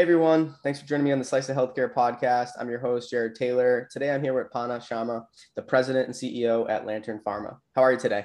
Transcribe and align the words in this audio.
Hey 0.00 0.04
everyone, 0.04 0.54
thanks 0.62 0.80
for 0.80 0.86
joining 0.86 1.04
me 1.04 1.12
on 1.12 1.18
the 1.18 1.24
Slice 1.26 1.50
of 1.50 1.56
Healthcare 1.58 1.92
podcast. 1.92 2.52
I'm 2.58 2.70
your 2.70 2.78
host, 2.78 3.10
Jared 3.10 3.34
Taylor. 3.34 3.86
Today 3.92 4.10
I'm 4.10 4.22
here 4.22 4.32
with 4.32 4.50
Panna 4.50 4.78
Sharma, 4.78 5.26
the 5.56 5.62
president 5.62 6.06
and 6.06 6.14
CEO 6.14 6.70
at 6.70 6.86
Lantern 6.86 7.20
Pharma. 7.22 7.58
How 7.76 7.82
are 7.82 7.92
you 7.92 7.98
today? 7.98 8.24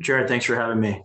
Jared, 0.00 0.26
thanks 0.26 0.46
for 0.46 0.56
having 0.56 0.80
me. 0.80 1.00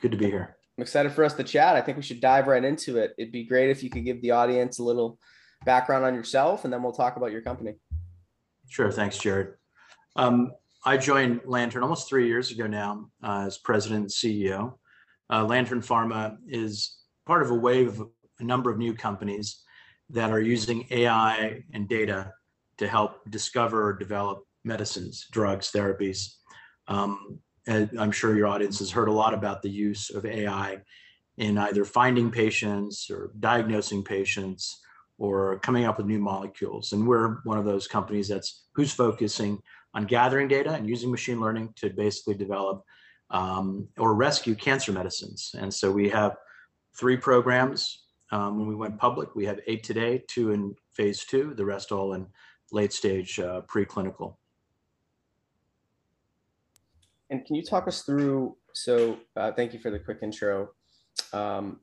Good 0.00 0.12
to 0.12 0.16
be 0.16 0.26
here. 0.26 0.56
I'm 0.78 0.82
excited 0.82 1.10
for 1.10 1.24
us 1.24 1.34
to 1.34 1.42
chat. 1.42 1.74
I 1.74 1.80
think 1.80 1.96
we 1.96 2.04
should 2.04 2.20
dive 2.20 2.46
right 2.46 2.62
into 2.62 2.98
it. 2.98 3.12
It'd 3.18 3.32
be 3.32 3.42
great 3.42 3.68
if 3.68 3.82
you 3.82 3.90
could 3.90 4.04
give 4.04 4.22
the 4.22 4.30
audience 4.30 4.78
a 4.78 4.84
little 4.84 5.18
background 5.64 6.04
on 6.04 6.14
yourself 6.14 6.64
and 6.64 6.72
then 6.72 6.80
we'll 6.80 6.92
talk 6.92 7.16
about 7.16 7.32
your 7.32 7.42
company. 7.42 7.74
Sure. 8.68 8.92
Thanks, 8.92 9.18
Jared. 9.18 9.54
Um, 10.14 10.52
I 10.86 10.96
joined 10.96 11.40
Lantern 11.46 11.82
almost 11.82 12.08
three 12.08 12.28
years 12.28 12.52
ago 12.52 12.68
now 12.68 13.10
uh, 13.24 13.42
as 13.48 13.58
president 13.58 14.02
and 14.02 14.08
CEO. 14.08 14.74
Uh, 15.28 15.44
Lantern 15.44 15.80
Pharma 15.80 16.36
is 16.46 16.98
part 17.26 17.42
of 17.42 17.50
a 17.50 17.54
wave 17.56 17.98
of 18.00 18.08
a 18.40 18.44
number 18.44 18.70
of 18.70 18.78
new 18.78 18.94
companies 18.94 19.62
that 20.10 20.30
are 20.30 20.40
using 20.40 20.86
AI 20.90 21.62
and 21.72 21.88
data 21.88 22.32
to 22.78 22.88
help 22.88 23.20
discover 23.30 23.88
or 23.88 23.92
develop 23.92 24.44
medicines, 24.64 25.26
drugs, 25.30 25.70
therapies. 25.70 26.34
Um, 26.88 27.38
I'm 27.68 28.10
sure 28.10 28.36
your 28.36 28.48
audience 28.48 28.78
has 28.80 28.90
heard 28.90 29.08
a 29.08 29.12
lot 29.12 29.34
about 29.34 29.62
the 29.62 29.70
use 29.70 30.10
of 30.10 30.26
AI 30.26 30.78
in 31.38 31.56
either 31.58 31.84
finding 31.84 32.30
patients 32.30 33.10
or 33.10 33.32
diagnosing 33.38 34.02
patients 34.02 34.80
or 35.18 35.58
coming 35.60 35.84
up 35.84 35.98
with 35.98 36.06
new 36.06 36.18
molecules. 36.18 36.92
And 36.92 37.06
we're 37.06 37.36
one 37.44 37.58
of 37.58 37.64
those 37.64 37.86
companies 37.86 38.28
that's 38.28 38.64
who's 38.74 38.92
focusing 38.92 39.60
on 39.94 40.06
gathering 40.06 40.48
data 40.48 40.72
and 40.72 40.88
using 40.88 41.10
machine 41.10 41.40
learning 41.40 41.74
to 41.76 41.90
basically 41.90 42.34
develop 42.34 42.82
um, 43.30 43.88
or 43.98 44.14
rescue 44.14 44.54
cancer 44.54 44.92
medicines. 44.92 45.54
And 45.58 45.72
so 45.72 45.90
we 45.90 46.08
have 46.08 46.36
three 46.96 47.16
programs. 47.16 47.99
Um, 48.32 48.58
when 48.58 48.68
we 48.68 48.74
went 48.74 48.98
public, 48.98 49.34
we 49.34 49.44
have 49.46 49.60
eight 49.66 49.82
today, 49.82 50.22
two 50.28 50.52
in 50.52 50.74
phase 50.92 51.24
two, 51.24 51.54
the 51.54 51.64
rest 51.64 51.90
all 51.90 52.14
in 52.14 52.26
late 52.72 52.92
stage 52.92 53.40
uh, 53.40 53.62
preclinical. 53.62 54.36
And 57.30 57.44
can 57.44 57.56
you 57.56 57.62
talk 57.62 57.88
us 57.88 58.02
through? 58.02 58.56
So, 58.72 59.18
uh, 59.36 59.52
thank 59.52 59.72
you 59.72 59.80
for 59.80 59.90
the 59.90 59.98
quick 59.98 60.18
intro. 60.22 60.70
Um, 61.32 61.80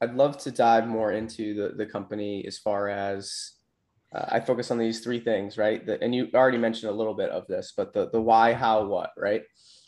I'd 0.00 0.14
love 0.14 0.36
to 0.38 0.50
dive 0.50 0.86
more 0.86 1.12
into 1.12 1.54
the, 1.54 1.74
the 1.76 1.86
company 1.86 2.44
as 2.46 2.58
far 2.58 2.88
as 2.88 3.52
uh, 4.14 4.26
I 4.28 4.40
focus 4.40 4.70
on 4.70 4.78
these 4.78 5.00
three 5.00 5.20
things, 5.20 5.56
right? 5.56 5.84
The, 5.86 6.02
and 6.02 6.14
you 6.14 6.28
already 6.34 6.58
mentioned 6.58 6.90
a 6.90 6.94
little 6.94 7.14
bit 7.14 7.30
of 7.30 7.46
this, 7.46 7.72
but 7.76 7.92
the, 7.92 8.10
the 8.10 8.20
why, 8.20 8.52
how, 8.52 8.84
what, 8.84 9.12
right? 9.16 9.42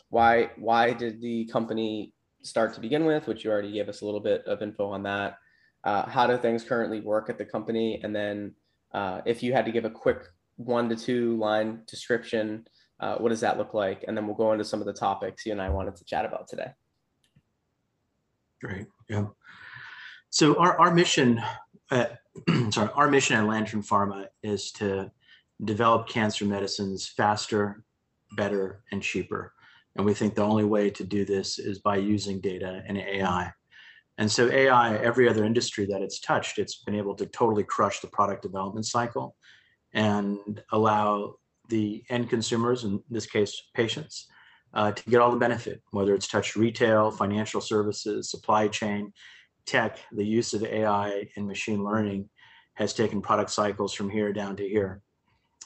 Why, 0.09 0.51
why 0.57 0.93
did 0.93 1.21
the 1.21 1.45
company 1.45 2.13
start 2.41 2.73
to 2.75 2.79
begin 2.79 3.05
with, 3.05 3.27
which 3.27 3.43
you 3.43 3.51
already 3.51 3.71
gave 3.71 3.89
us 3.89 4.01
a 4.01 4.05
little 4.05 4.19
bit 4.19 4.45
of 4.45 4.61
info 4.61 4.87
on 4.87 5.03
that. 5.03 5.37
Uh, 5.85 6.09
how 6.09 6.27
do 6.27 6.37
things 6.37 6.63
currently 6.63 6.99
work 6.99 7.29
at 7.29 7.37
the 7.37 7.45
company? 7.45 8.01
And 8.03 8.13
then 8.13 8.53
uh, 8.93 9.21
if 9.25 9.41
you 9.41 9.53
had 9.53 9.65
to 9.65 9.71
give 9.71 9.85
a 9.85 9.89
quick 9.89 10.23
one 10.57 10.89
to 10.89 10.95
two 10.95 11.37
line 11.37 11.81
description 11.87 12.65
uh, 12.99 13.17
what 13.17 13.29
does 13.29 13.41
that 13.41 13.57
look 13.57 13.73
like? 13.73 14.05
And 14.07 14.15
then 14.15 14.25
we'll 14.25 14.35
go 14.35 14.51
into 14.51 14.63
some 14.63 14.79
of 14.79 14.85
the 14.85 14.93
topics 14.93 15.45
you 15.45 15.51
and 15.51 15.61
I 15.61 15.69
wanted 15.69 15.95
to 15.97 16.05
chat 16.05 16.25
about 16.25 16.47
today. 16.47 16.71
Great. 18.61 18.87
Yeah. 19.09 19.27
So 20.29 20.57
our, 20.57 20.79
our 20.79 20.93
mission, 20.93 21.41
at, 21.91 22.19
sorry, 22.71 22.89
our 22.95 23.09
mission 23.09 23.35
at 23.35 23.45
Lantern 23.45 23.83
Pharma 23.83 24.27
is 24.43 24.71
to 24.73 25.11
develop 25.63 26.07
cancer 26.07 26.45
medicines 26.45 27.07
faster, 27.07 27.83
better, 28.37 28.83
and 28.91 29.01
cheaper. 29.01 29.53
And 29.95 30.05
we 30.05 30.13
think 30.13 30.35
the 30.35 30.43
only 30.43 30.65
way 30.65 30.89
to 30.89 31.03
do 31.03 31.25
this 31.25 31.59
is 31.59 31.79
by 31.79 31.97
using 31.97 32.41
data 32.41 32.83
and 32.87 32.97
AI. 32.97 33.51
And 34.17 34.31
so 34.31 34.49
AI, 34.49 34.95
every 34.97 35.27
other 35.27 35.43
industry 35.43 35.85
that 35.87 36.01
it's 36.01 36.19
touched, 36.19 36.57
it's 36.57 36.77
been 36.83 36.95
able 36.95 37.15
to 37.15 37.25
totally 37.25 37.63
crush 37.63 37.99
the 37.99 38.07
product 38.07 38.41
development 38.41 38.85
cycle 38.85 39.35
and 39.93 40.61
allow 40.71 41.35
the 41.69 42.03
end 42.09 42.29
consumers, 42.29 42.83
in 42.83 43.01
this 43.09 43.25
case, 43.25 43.69
patients, 43.73 44.27
uh, 44.73 44.91
to 44.91 45.09
get 45.09 45.21
all 45.21 45.31
the 45.31 45.37
benefit, 45.37 45.81
whether 45.91 46.13
it's 46.13 46.27
touched 46.27 46.55
retail, 46.55 47.11
financial 47.11 47.61
services, 47.61 48.29
supply 48.29 48.67
chain, 48.67 49.11
tech, 49.65 49.99
the 50.11 50.25
use 50.25 50.53
of 50.53 50.63
AI 50.63 51.27
and 51.35 51.47
machine 51.47 51.83
learning 51.83 52.29
has 52.75 52.93
taken 52.93 53.21
product 53.21 53.49
cycles 53.49 53.93
from 53.93 54.09
here 54.09 54.31
down 54.31 54.55
to 54.55 54.67
here. 54.67 55.01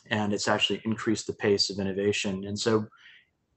And 0.09 0.33
it's 0.33 0.47
actually 0.47 0.81
increased 0.85 1.27
the 1.27 1.33
pace 1.33 1.69
of 1.69 1.79
innovation. 1.79 2.45
And 2.45 2.57
so 2.57 2.87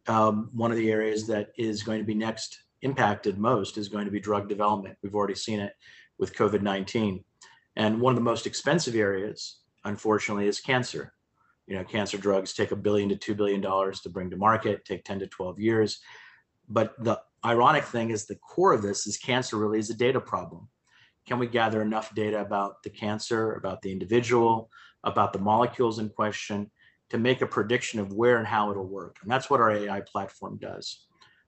um, 0.09 0.51
one 0.53 0.71
of 0.71 0.77
the 0.77 0.91
areas 0.91 1.27
that 1.29 1.51
is 1.57 1.83
going 1.83 1.99
to 1.99 2.05
be 2.05 2.15
next 2.15 2.62
impacted 2.83 3.39
most 3.39 3.79
is 3.79 3.89
going 3.89 4.05
to 4.05 4.11
be 4.11 4.21
drug 4.21 4.49
development. 4.49 4.97
We've 5.03 5.15
already 5.15 5.35
seen 5.35 5.61
it 5.61 5.73
with 6.19 6.35
COVID-19. 6.35 7.25
And 7.77 8.01
one 8.01 8.13
of 8.13 8.17
the 8.17 8.25
most 8.25 8.47
expensive 8.47 8.95
areas, 8.95 9.61
unfortunately, 9.85 10.47
is 10.47 10.61
cancer 10.61 11.13
you 11.67 11.77
know, 11.77 11.85
cancer 11.85 12.19
drugs 12.19 12.53
take 12.53 12.73
a 12.73 12.77
billion 12.77 13.09
to 13.09 13.17
$2 13.17 13.37
billion 13.37 13.63
to 13.63 14.09
bring 14.11 14.31
to 14.31 14.37
market, 14.37 14.85
take 14.85 15.05
10 15.05 15.21
to 15.21 15.27
12 15.27 15.61
years. 15.61 16.01
But 16.69 16.95
the 17.03 17.21
ironic 17.45 17.85
thing 17.85 18.11
is 18.11 18.27
the 18.27 18.37
core 18.37 18.73
of 18.73 18.83
this 18.83 19.07
is 19.07 19.17
cancer 19.17 19.57
really 19.57 19.79
is 19.79 19.91
a 19.91 19.95
data 19.95 20.21
problem. 20.21 20.69
Can 21.27 21.39
we 21.39 21.47
gather 21.47 21.81
enough 21.83 22.15
data 22.15 22.41
about 22.41 22.83
the 22.83 22.91
cancer, 22.91 23.55
about 23.55 23.81
the 23.83 23.93
individual, 23.93 24.71
about 25.05 25.33
the 25.33 25.39
molecules 25.39 25.99
in 25.99 26.09
question 26.09 26.71
to 27.11 27.19
make 27.19 27.43
a 27.43 27.47
prediction 27.47 28.01
of 28.01 28.13
where 28.13 28.39
and 28.39 28.47
how 28.47 28.71
it'll 28.71 28.87
work? 28.87 29.17
And 29.23 29.31
that's 29.31 29.49
what 29.49 29.61
our 29.61 29.71
AI 29.71 30.01
platform 30.01 30.59
does. 30.61 31.07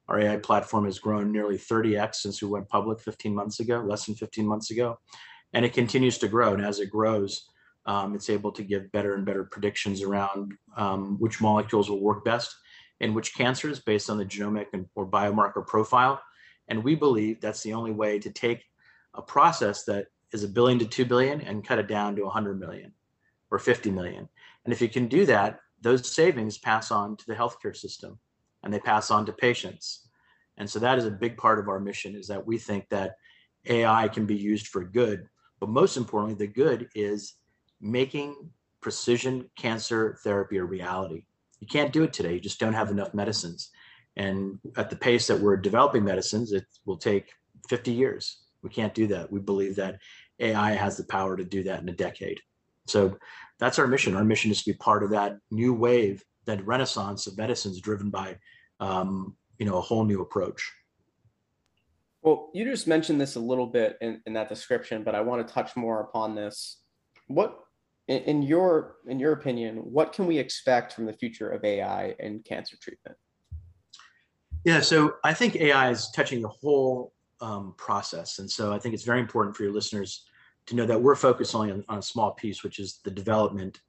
Our 0.08 0.20
AI 0.20 0.36
platform 0.36 0.84
has 0.84 0.98
grown 0.98 1.32
nearly 1.32 1.56
30x 1.56 2.16
since 2.16 2.42
we 2.42 2.48
went 2.48 2.68
public 2.68 3.00
15 3.00 3.34
months 3.34 3.60
ago, 3.60 3.80
less 3.80 4.06
than 4.06 4.14
15 4.14 4.46
months 4.46 4.70
ago. 4.70 4.98
And 5.52 5.64
it 5.64 5.72
continues 5.72 6.18
to 6.18 6.28
grow. 6.28 6.52
And 6.52 6.64
as 6.64 6.80
it 6.80 6.90
grows, 6.90 7.48
um, 7.86 8.14
it's 8.14 8.30
able 8.30 8.52
to 8.52 8.62
give 8.62 8.92
better 8.92 9.14
and 9.14 9.24
better 9.24 9.44
predictions 9.44 10.02
around 10.02 10.52
um, 10.76 11.16
which 11.18 11.40
molecules 11.40 11.88
will 11.88 12.00
work 12.00 12.24
best 12.24 12.54
in 13.00 13.14
which 13.14 13.34
cancers 13.34 13.80
based 13.80 14.08
on 14.08 14.18
the 14.18 14.24
genomic 14.24 14.66
and, 14.72 14.86
or 14.94 15.06
biomarker 15.06 15.66
profile. 15.66 16.20
And 16.68 16.82
we 16.82 16.94
believe 16.94 17.40
that's 17.40 17.62
the 17.62 17.74
only 17.74 17.90
way 17.90 18.18
to 18.18 18.30
take 18.30 18.64
a 19.14 19.22
process 19.22 19.84
that 19.84 20.06
is 20.32 20.44
a 20.44 20.48
billion 20.48 20.78
to 20.78 20.86
2 20.86 21.04
billion 21.04 21.40
and 21.40 21.66
cut 21.66 21.78
it 21.78 21.88
down 21.88 22.16
to 22.16 22.22
100 22.22 22.58
million 22.58 22.92
or 23.50 23.58
50 23.58 23.90
million. 23.90 24.28
And 24.64 24.72
if 24.72 24.80
you 24.80 24.88
can 24.88 25.06
do 25.06 25.26
that, 25.26 25.60
those 25.80 26.10
savings 26.10 26.56
pass 26.58 26.90
on 26.90 27.16
to 27.16 27.26
the 27.26 27.34
healthcare 27.34 27.76
system 27.76 28.18
and 28.64 28.72
they 28.72 28.80
pass 28.80 29.10
on 29.10 29.26
to 29.26 29.32
patients. 29.32 30.08
And 30.56 30.68
so 30.68 30.78
that 30.80 30.98
is 30.98 31.04
a 31.04 31.10
big 31.10 31.36
part 31.36 31.58
of 31.58 31.68
our 31.68 31.80
mission 31.80 32.14
is 32.14 32.26
that 32.28 32.44
we 32.44 32.58
think 32.58 32.88
that 32.88 33.16
AI 33.66 34.08
can 34.08 34.26
be 34.26 34.36
used 34.36 34.68
for 34.68 34.84
good, 34.84 35.28
but 35.60 35.68
most 35.68 35.96
importantly, 35.96 36.34
the 36.34 36.52
good 36.52 36.88
is 36.94 37.34
making 37.80 38.50
precision 38.80 39.48
cancer 39.56 40.18
therapy 40.22 40.58
a 40.58 40.64
reality. 40.64 41.24
You 41.60 41.66
can't 41.66 41.92
do 41.92 42.02
it 42.02 42.12
today. 42.12 42.34
You 42.34 42.40
just 42.40 42.60
don't 42.60 42.74
have 42.74 42.90
enough 42.90 43.14
medicines. 43.14 43.70
And 44.16 44.58
at 44.76 44.90
the 44.90 44.96
pace 44.96 45.26
that 45.26 45.40
we're 45.40 45.56
developing 45.56 46.04
medicines, 46.04 46.52
it 46.52 46.66
will 46.84 46.98
take 46.98 47.32
50 47.68 47.92
years. 47.92 48.38
We 48.62 48.70
can't 48.70 48.94
do 48.94 49.06
that. 49.08 49.30
We 49.32 49.40
believe 49.40 49.76
that 49.76 49.98
AI 50.38 50.72
has 50.72 50.96
the 50.96 51.04
power 51.04 51.36
to 51.36 51.44
do 51.44 51.62
that 51.64 51.80
in 51.80 51.88
a 51.88 51.92
decade. 51.92 52.40
So 52.86 53.16
that's 53.58 53.78
our 53.78 53.86
mission. 53.86 54.16
Our 54.16 54.24
mission 54.24 54.50
is 54.50 54.62
to 54.62 54.72
be 54.72 54.76
part 54.78 55.02
of 55.02 55.10
that 55.10 55.38
new 55.50 55.74
wave, 55.74 56.24
that 56.46 56.66
renaissance 56.66 57.26
of 57.26 57.38
medicines 57.38 57.80
driven 57.80 58.10
by, 58.10 58.36
um, 58.80 59.36
you 59.58 59.66
know, 59.66 59.78
a 59.78 59.80
whole 59.80 60.04
new 60.04 60.20
approach. 60.20 60.72
Well, 62.22 62.50
you 62.54 62.64
just 62.64 62.86
mentioned 62.86 63.20
this 63.20 63.36
a 63.36 63.40
little 63.40 63.66
bit 63.66 63.98
in, 64.00 64.20
in 64.26 64.32
that 64.32 64.48
description, 64.48 65.04
but 65.04 65.14
I 65.14 65.20
want 65.20 65.46
to 65.46 65.52
touch 65.52 65.76
more 65.76 66.00
upon 66.00 66.34
this. 66.34 66.80
What 67.26 67.60
in, 68.08 68.22
in 68.22 68.42
your 68.42 68.96
in 69.06 69.18
your 69.18 69.32
opinion, 69.32 69.76
what 69.76 70.12
can 70.12 70.26
we 70.26 70.38
expect 70.38 70.92
from 70.94 71.06
the 71.06 71.12
future 71.12 71.50
of 71.50 71.64
AI 71.64 72.14
in 72.18 72.40
cancer 72.40 72.76
treatment? 72.80 73.16
Yeah, 74.64 74.80
so 74.80 75.16
I 75.22 75.34
think 75.34 75.56
AI 75.56 75.90
is 75.90 76.10
touching 76.12 76.40
the 76.40 76.48
whole 76.48 77.12
um, 77.42 77.74
process, 77.76 78.38
and 78.38 78.50
so 78.50 78.72
I 78.72 78.78
think 78.78 78.94
it's 78.94 79.04
very 79.04 79.20
important 79.20 79.54
for 79.54 79.62
your 79.62 79.72
listeners 79.72 80.24
to 80.66 80.76
know 80.76 80.86
that 80.86 81.00
we're 81.00 81.14
focused 81.14 81.54
only 81.54 81.70
on, 81.70 81.84
on 81.88 81.98
a 81.98 82.02
small 82.02 82.32
piece, 82.32 82.62
which 82.62 82.78
is 82.78 83.00
the 83.04 83.10
development 83.10 83.80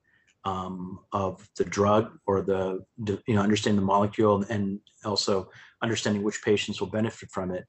um, 0.44 1.00
of 1.12 1.48
the 1.58 1.66
drug 1.66 2.18
or 2.28 2.42
the 2.42 2.84
you 3.28 3.36
know 3.36 3.42
understanding 3.42 3.80
the 3.80 3.86
molecule 3.86 4.46
and 4.50 4.80
also 5.04 5.50
understanding 5.82 6.24
which 6.24 6.44
patients 6.44 6.80
will 6.80 6.90
benefit 6.90 7.30
from 7.32 7.52
it. 7.52 7.66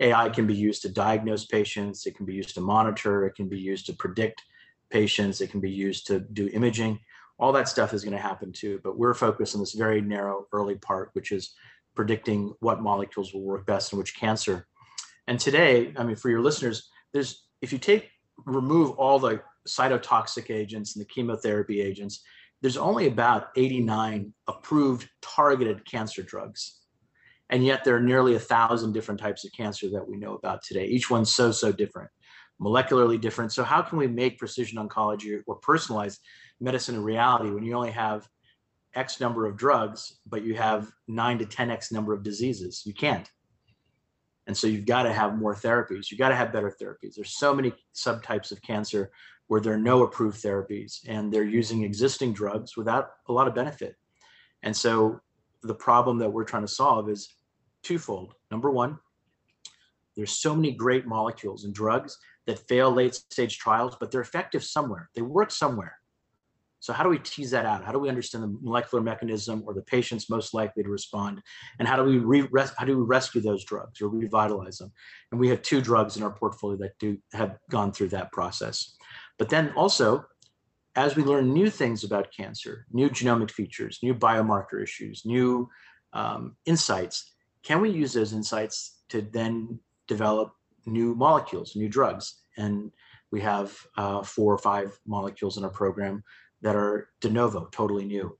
AI 0.00 0.28
can 0.30 0.46
be 0.46 0.54
used 0.54 0.82
to 0.82 0.88
diagnose 0.88 1.46
patients. 1.46 2.06
It 2.06 2.16
can 2.16 2.26
be 2.26 2.34
used 2.34 2.54
to 2.54 2.60
monitor. 2.60 3.26
It 3.26 3.34
can 3.34 3.48
be 3.48 3.58
used 3.58 3.86
to 3.86 3.92
predict 3.92 4.42
patients. 4.90 5.40
It 5.40 5.50
can 5.50 5.60
be 5.60 5.70
used 5.70 6.06
to 6.08 6.20
do 6.20 6.48
imaging. 6.52 7.00
All 7.38 7.52
that 7.52 7.68
stuff 7.68 7.92
is 7.92 8.04
going 8.04 8.16
to 8.16 8.22
happen 8.22 8.52
too, 8.52 8.80
but 8.84 8.98
we're 8.98 9.14
focused 9.14 9.54
on 9.54 9.60
this 9.60 9.72
very 9.72 10.00
narrow 10.00 10.46
early 10.52 10.76
part, 10.76 11.10
which 11.14 11.32
is 11.32 11.54
predicting 11.94 12.54
what 12.60 12.82
molecules 12.82 13.32
will 13.32 13.42
work 13.42 13.66
best 13.66 13.92
in 13.92 13.98
which 13.98 14.16
cancer. 14.16 14.66
And 15.26 15.38
today, 15.38 15.92
I 15.96 16.04
mean, 16.04 16.16
for 16.16 16.30
your 16.30 16.40
listeners, 16.40 16.90
there's 17.12 17.46
if 17.60 17.72
you 17.72 17.78
take 17.78 18.10
remove 18.46 18.90
all 18.92 19.18
the 19.18 19.42
cytotoxic 19.68 20.50
agents 20.50 20.96
and 20.96 21.04
the 21.04 21.08
chemotherapy 21.08 21.80
agents, 21.80 22.22
there's 22.60 22.76
only 22.76 23.06
about 23.06 23.48
89 23.56 24.32
approved 24.48 25.08
targeted 25.20 25.84
cancer 25.84 26.22
drugs. 26.22 26.80
And 27.50 27.64
yet 27.64 27.84
there 27.84 27.96
are 27.96 28.00
nearly 28.02 28.34
a 28.34 28.40
thousand 28.40 28.92
different 28.92 29.20
types 29.20 29.44
of 29.44 29.52
cancer 29.52 29.90
that 29.90 30.08
we 30.08 30.16
know 30.16 30.34
about 30.34 30.62
today. 30.62 30.86
Each 30.86 31.10
one's 31.10 31.34
so, 31.34 31.52
so 31.52 31.72
different. 31.72 32.10
molecularly 32.60 33.20
different. 33.20 33.52
So 33.52 33.64
how 33.64 33.82
can 33.82 33.98
we 33.98 34.06
make 34.06 34.38
precision 34.38 34.78
oncology 34.78 35.40
or 35.46 35.56
personalized 35.56 36.20
medicine 36.60 36.96
a 36.96 37.00
reality 37.00 37.50
when 37.50 37.64
you 37.64 37.74
only 37.74 37.90
have 37.90 38.28
X 38.94 39.20
number 39.20 39.46
of 39.46 39.56
drugs, 39.56 40.20
but 40.26 40.44
you 40.44 40.54
have 40.54 40.90
nine 41.08 41.38
to 41.38 41.44
10X 41.44 41.92
number 41.92 42.12
of 42.12 42.22
diseases? 42.22 42.82
You 42.84 42.94
can't. 42.94 43.28
And 44.46 44.56
so 44.56 44.66
you've 44.66 44.86
got 44.86 45.04
to 45.04 45.12
have 45.12 45.38
more 45.38 45.54
therapies. 45.54 46.10
You've 46.10 46.18
got 46.18 46.30
to 46.30 46.36
have 46.36 46.52
better 46.52 46.74
therapies. 46.80 47.14
There's 47.14 47.36
so 47.36 47.54
many 47.54 47.72
subtypes 47.94 48.50
of 48.50 48.60
cancer 48.62 49.10
where 49.46 49.60
there 49.60 49.74
are 49.74 49.78
no 49.78 50.02
approved 50.02 50.42
therapies 50.42 51.00
and 51.06 51.32
they're 51.32 51.44
using 51.44 51.84
existing 51.84 52.32
drugs 52.32 52.76
without 52.76 53.10
a 53.28 53.32
lot 53.32 53.46
of 53.46 53.54
benefit. 53.54 53.96
And 54.62 54.76
so 54.76 55.20
the 55.62 55.74
problem 55.74 56.18
that 56.18 56.30
we're 56.30 56.44
trying 56.44 56.62
to 56.62 56.68
solve 56.68 57.08
is 57.08 57.34
twofold. 57.82 58.34
Number 58.50 58.70
one, 58.70 58.98
there's 60.16 60.32
so 60.32 60.54
many 60.54 60.72
great 60.72 61.06
molecules 61.06 61.64
and 61.64 61.74
drugs 61.74 62.18
that 62.46 62.66
fail 62.68 62.90
late 62.90 63.14
stage 63.14 63.58
trials, 63.58 63.96
but 63.98 64.10
they're 64.10 64.20
effective 64.20 64.64
somewhere. 64.64 65.08
They 65.14 65.22
work 65.22 65.50
somewhere. 65.50 65.98
So 66.82 66.92
how 66.92 67.04
do 67.04 67.08
we 67.08 67.20
tease 67.20 67.52
that 67.52 67.64
out? 67.64 67.84
How 67.84 67.92
do 67.92 68.00
we 68.00 68.08
understand 68.08 68.42
the 68.42 68.58
molecular 68.60 69.04
mechanism 69.04 69.62
or 69.64 69.72
the 69.72 69.82
patients 69.82 70.28
most 70.28 70.52
likely 70.52 70.82
to 70.82 70.88
respond? 70.88 71.40
And 71.78 71.86
how 71.86 71.94
do 71.94 72.02
we 72.02 72.18
re 72.18 72.44
how 72.76 72.84
do 72.84 72.98
we 72.98 73.04
rescue 73.04 73.40
those 73.40 73.64
drugs 73.64 74.02
or 74.02 74.08
revitalize 74.08 74.78
them? 74.78 74.90
And 75.30 75.40
we 75.40 75.48
have 75.50 75.62
two 75.62 75.80
drugs 75.80 76.16
in 76.16 76.24
our 76.24 76.32
portfolio 76.32 76.76
that 76.78 76.98
do 76.98 77.18
have 77.34 77.56
gone 77.70 77.92
through 77.92 78.08
that 78.08 78.32
process. 78.32 78.96
But 79.38 79.48
then 79.48 79.72
also, 79.76 80.24
as 80.96 81.14
we 81.14 81.22
learn 81.22 81.52
new 81.52 81.70
things 81.70 82.02
about 82.02 82.32
cancer, 82.36 82.84
new 82.92 83.08
genomic 83.08 83.52
features, 83.52 84.00
new 84.02 84.12
biomarker 84.12 84.82
issues, 84.82 85.22
new 85.24 85.68
um, 86.14 86.56
insights, 86.66 87.32
can 87.62 87.80
we 87.80 87.90
use 87.90 88.12
those 88.12 88.32
insights 88.32 89.02
to 89.10 89.22
then 89.22 89.78
develop 90.08 90.52
new 90.84 91.14
molecules, 91.14 91.76
new 91.76 91.88
drugs? 91.88 92.40
And 92.56 92.90
we 93.30 93.40
have 93.40 93.72
uh, 93.96 94.24
four 94.24 94.52
or 94.52 94.58
five 94.58 94.98
molecules 95.06 95.58
in 95.58 95.64
our 95.64 95.70
program 95.70 96.24
that 96.62 96.76
are 96.76 97.08
de 97.20 97.28
novo, 97.28 97.68
totally 97.72 98.04
new. 98.04 98.36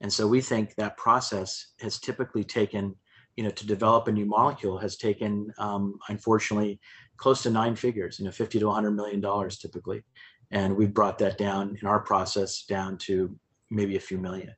And 0.00 0.12
so 0.12 0.26
we 0.26 0.40
think 0.40 0.74
that 0.74 0.96
process 0.96 1.72
has 1.80 1.98
typically 1.98 2.44
taken, 2.44 2.94
you 3.36 3.44
know, 3.44 3.50
to 3.50 3.66
develop 3.66 4.08
a 4.08 4.12
new 4.12 4.26
molecule 4.26 4.78
has 4.78 4.96
taken, 4.96 5.52
um, 5.58 5.98
unfortunately, 6.08 6.80
close 7.16 7.42
to 7.44 7.50
nine 7.50 7.76
figures, 7.76 8.18
you 8.18 8.24
know, 8.24 8.32
50 8.32 8.58
to 8.58 8.66
100 8.66 8.90
million 8.90 9.20
dollars 9.20 9.58
typically. 9.58 10.02
And 10.50 10.76
we've 10.76 10.92
brought 10.92 11.18
that 11.18 11.38
down 11.38 11.78
in 11.80 11.88
our 11.88 12.00
process 12.00 12.64
down 12.64 12.98
to 12.98 13.34
maybe 13.70 13.96
a 13.96 14.00
few 14.00 14.18
million, 14.18 14.54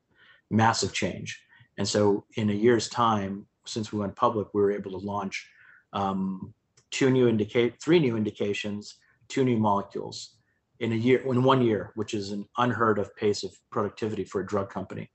massive 0.51 0.93
change. 0.93 1.41
And 1.79 1.87
so 1.87 2.25
in 2.37 2.51
a 2.51 2.55
year's 2.55 2.89
time, 2.89 3.47
since 3.67 3.93
we 3.93 4.01
went 4.01 4.17
public, 4.17 4.49
we 4.53 4.63
were 4.63 4.73
able 4.73 4.91
to 4.93 5.07
launch 5.07 5.49
um, 5.93 6.53
two 6.91 7.11
new 7.11 7.29
indicate, 7.29 7.81
three 7.81 8.01
new 8.01 8.17
indications, 8.17 8.97
two 9.29 9.45
new 9.45 9.57
molecules 9.57 10.34
in 10.81 10.93
a 10.93 10.97
year, 10.97 11.23
in 11.27 11.43
one 11.43 11.63
year, 11.63 11.93
which 11.95 12.15
is 12.15 12.31
an 12.31 12.47
unheard 12.59 12.99
of 12.99 13.15
pace 13.17 13.45
of 13.45 13.53
productivity 13.71 14.25
for 14.25 14.41
a 14.41 14.47
drug 14.47 14.71
company. 14.71 15.11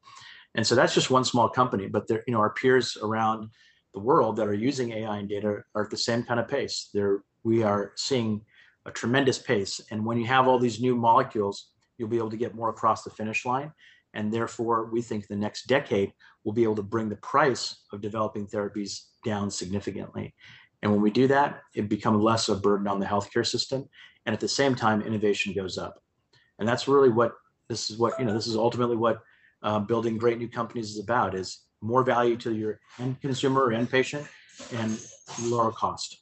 And 0.56 0.66
so 0.66 0.76
that's 0.76 0.94
just 0.94 1.12
one 1.12 1.26
small 1.26 1.50
company, 1.50 1.88
but 1.88 2.08
there, 2.08 2.24
you 2.26 2.34
know, 2.34 2.40
our 2.40 2.54
peers 2.54 2.98
around 3.02 3.50
the 3.94 4.00
world 4.00 4.36
that 4.38 4.48
are 4.48 4.54
using 4.54 4.92
AI 4.92 5.18
and 5.18 5.30
data 5.30 5.62
are 5.76 5.84
at 5.84 5.90
the 5.90 5.98
same 5.98 6.24
kind 6.24 6.40
of 6.40 6.48
pace. 6.48 6.90
There, 6.94 7.24
we 7.44 7.64
are 7.64 7.92
seeing 7.96 8.42
a 8.86 8.92
tremendous 8.92 9.38
pace. 9.38 9.82
And 9.92 10.06
when 10.06 10.18
you 10.18 10.26
have 10.28 10.48
all 10.48 10.60
these 10.60 10.80
new 10.80 10.96
molecules, 10.96 11.70
you'll 11.98 12.10
be 12.10 12.18
able 12.18 12.32
to 12.32 12.38
get 12.38 12.56
more 12.56 12.70
across 12.70 13.04
the 13.04 13.10
finish 13.10 13.46
line. 13.46 13.72
And 14.14 14.34
therefore, 14.34 14.90
we 14.92 15.02
think 15.02 15.28
the 15.28 15.36
next 15.36 15.68
decade 15.68 16.14
will 16.44 16.54
be 16.54 16.64
able 16.64 16.76
to 16.76 16.84
bring 16.84 17.10
the 17.10 17.16
price 17.18 17.84
of 17.92 18.02
developing 18.02 18.48
therapies 18.48 19.02
down 19.24 19.52
significantly. 19.52 20.34
And 20.82 20.92
when 20.92 21.02
we 21.02 21.12
do 21.12 21.28
that, 21.28 21.62
it 21.76 21.90
becomes 21.90 22.24
less 22.24 22.50
of 22.50 22.58
a 22.58 22.62
burden 22.62 22.88
on 22.88 23.00
the 23.00 23.06
healthcare 23.06 23.46
system 23.46 23.88
and 24.26 24.34
at 24.34 24.40
the 24.40 24.48
same 24.48 24.76
time 24.76 25.02
innovation 25.02 25.54
goes 25.54 25.78
up. 25.78 26.02
And 26.60 26.68
that's 26.68 26.88
really 26.88 27.10
what 27.10 27.34
this 27.68 27.90
is 27.90 27.98
what 27.98 28.20
you 28.20 28.26
know 28.26 28.34
this 28.34 28.48
is 28.48 28.56
ultimately 28.56 28.98
what 28.98 29.22
uh, 29.64 29.80
building 29.80 30.18
great 30.18 30.38
new 30.38 30.50
companies 30.50 30.92
is 30.92 31.00
about 31.00 31.36
is 31.36 31.62
more 31.82 32.04
value 32.04 32.36
to 32.38 32.54
your 32.54 32.80
end 33.00 33.20
consumer 33.22 33.66
or 33.66 33.74
end 33.74 33.90
patient 33.90 34.28
and 34.74 35.00
lower 35.44 35.72
cost. 35.72 36.18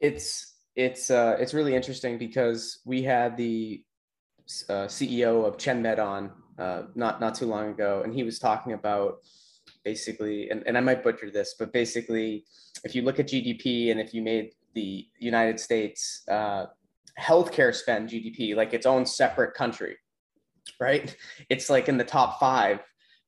It's 0.00 0.54
it's 0.74 1.10
uh, 1.10 1.36
it's 1.40 1.54
really 1.54 1.74
interesting 1.74 2.18
because 2.18 2.80
we 2.84 3.02
had 3.02 3.36
the 3.36 3.82
uh, 4.68 4.86
CEO 4.86 5.46
of 5.46 5.56
ChenMed 5.56 5.98
on 5.98 6.30
uh, 6.58 6.82
not 6.94 7.20
not 7.20 7.34
too 7.34 7.46
long 7.46 7.70
ago, 7.70 8.02
and 8.04 8.14
he 8.14 8.22
was 8.22 8.38
talking 8.38 8.72
about 8.72 9.18
basically, 9.84 10.50
and, 10.50 10.64
and 10.66 10.76
I 10.76 10.80
might 10.80 11.02
butcher 11.02 11.30
this, 11.30 11.54
but 11.58 11.72
basically, 11.72 12.44
if 12.84 12.94
you 12.94 13.02
look 13.02 13.20
at 13.20 13.28
GDP 13.28 13.90
and 13.90 14.00
if 14.00 14.12
you 14.12 14.20
made 14.20 14.50
the 14.76 15.08
United 15.18 15.58
States 15.58 16.22
uh, 16.30 16.66
healthcare 17.18 17.74
spend 17.74 18.10
GDP 18.10 18.54
like 18.54 18.74
its 18.74 18.86
own 18.86 19.06
separate 19.06 19.54
country, 19.54 19.96
right? 20.78 21.16
It's 21.50 21.68
like 21.68 21.88
in 21.88 21.98
the 21.98 22.04
top 22.04 22.38
five 22.38 22.80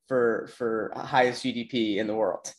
for 0.07 0.49
for 0.57 0.93
highest 0.95 1.43
GDP 1.45 1.97
in 1.97 2.07
the 2.07 2.15
world. 2.15 2.53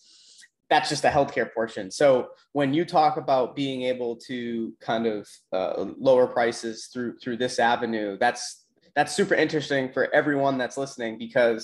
That's 0.70 0.90
just 0.90 1.02
the 1.02 1.10
healthcare 1.10 1.52
portion. 1.52 1.90
So 1.90 2.30
when 2.54 2.74
you 2.74 2.86
talk 2.86 3.18
about 3.18 3.56
being 3.56 3.84
able 3.84 4.18
to 4.28 4.74
kind 4.82 5.06
of 5.08 5.28
uh, 5.54 5.86
lower 5.98 6.28
prices 6.28 6.90
through 6.92 7.18
through 7.20 7.38
this 7.38 7.60
avenue, 7.60 8.18
that's 8.20 8.66
that's 8.96 9.14
super 9.14 9.36
interesting 9.36 9.94
for 9.94 10.14
everyone 10.14 10.58
that's 10.58 10.78
listening 10.78 11.18
because 11.18 11.64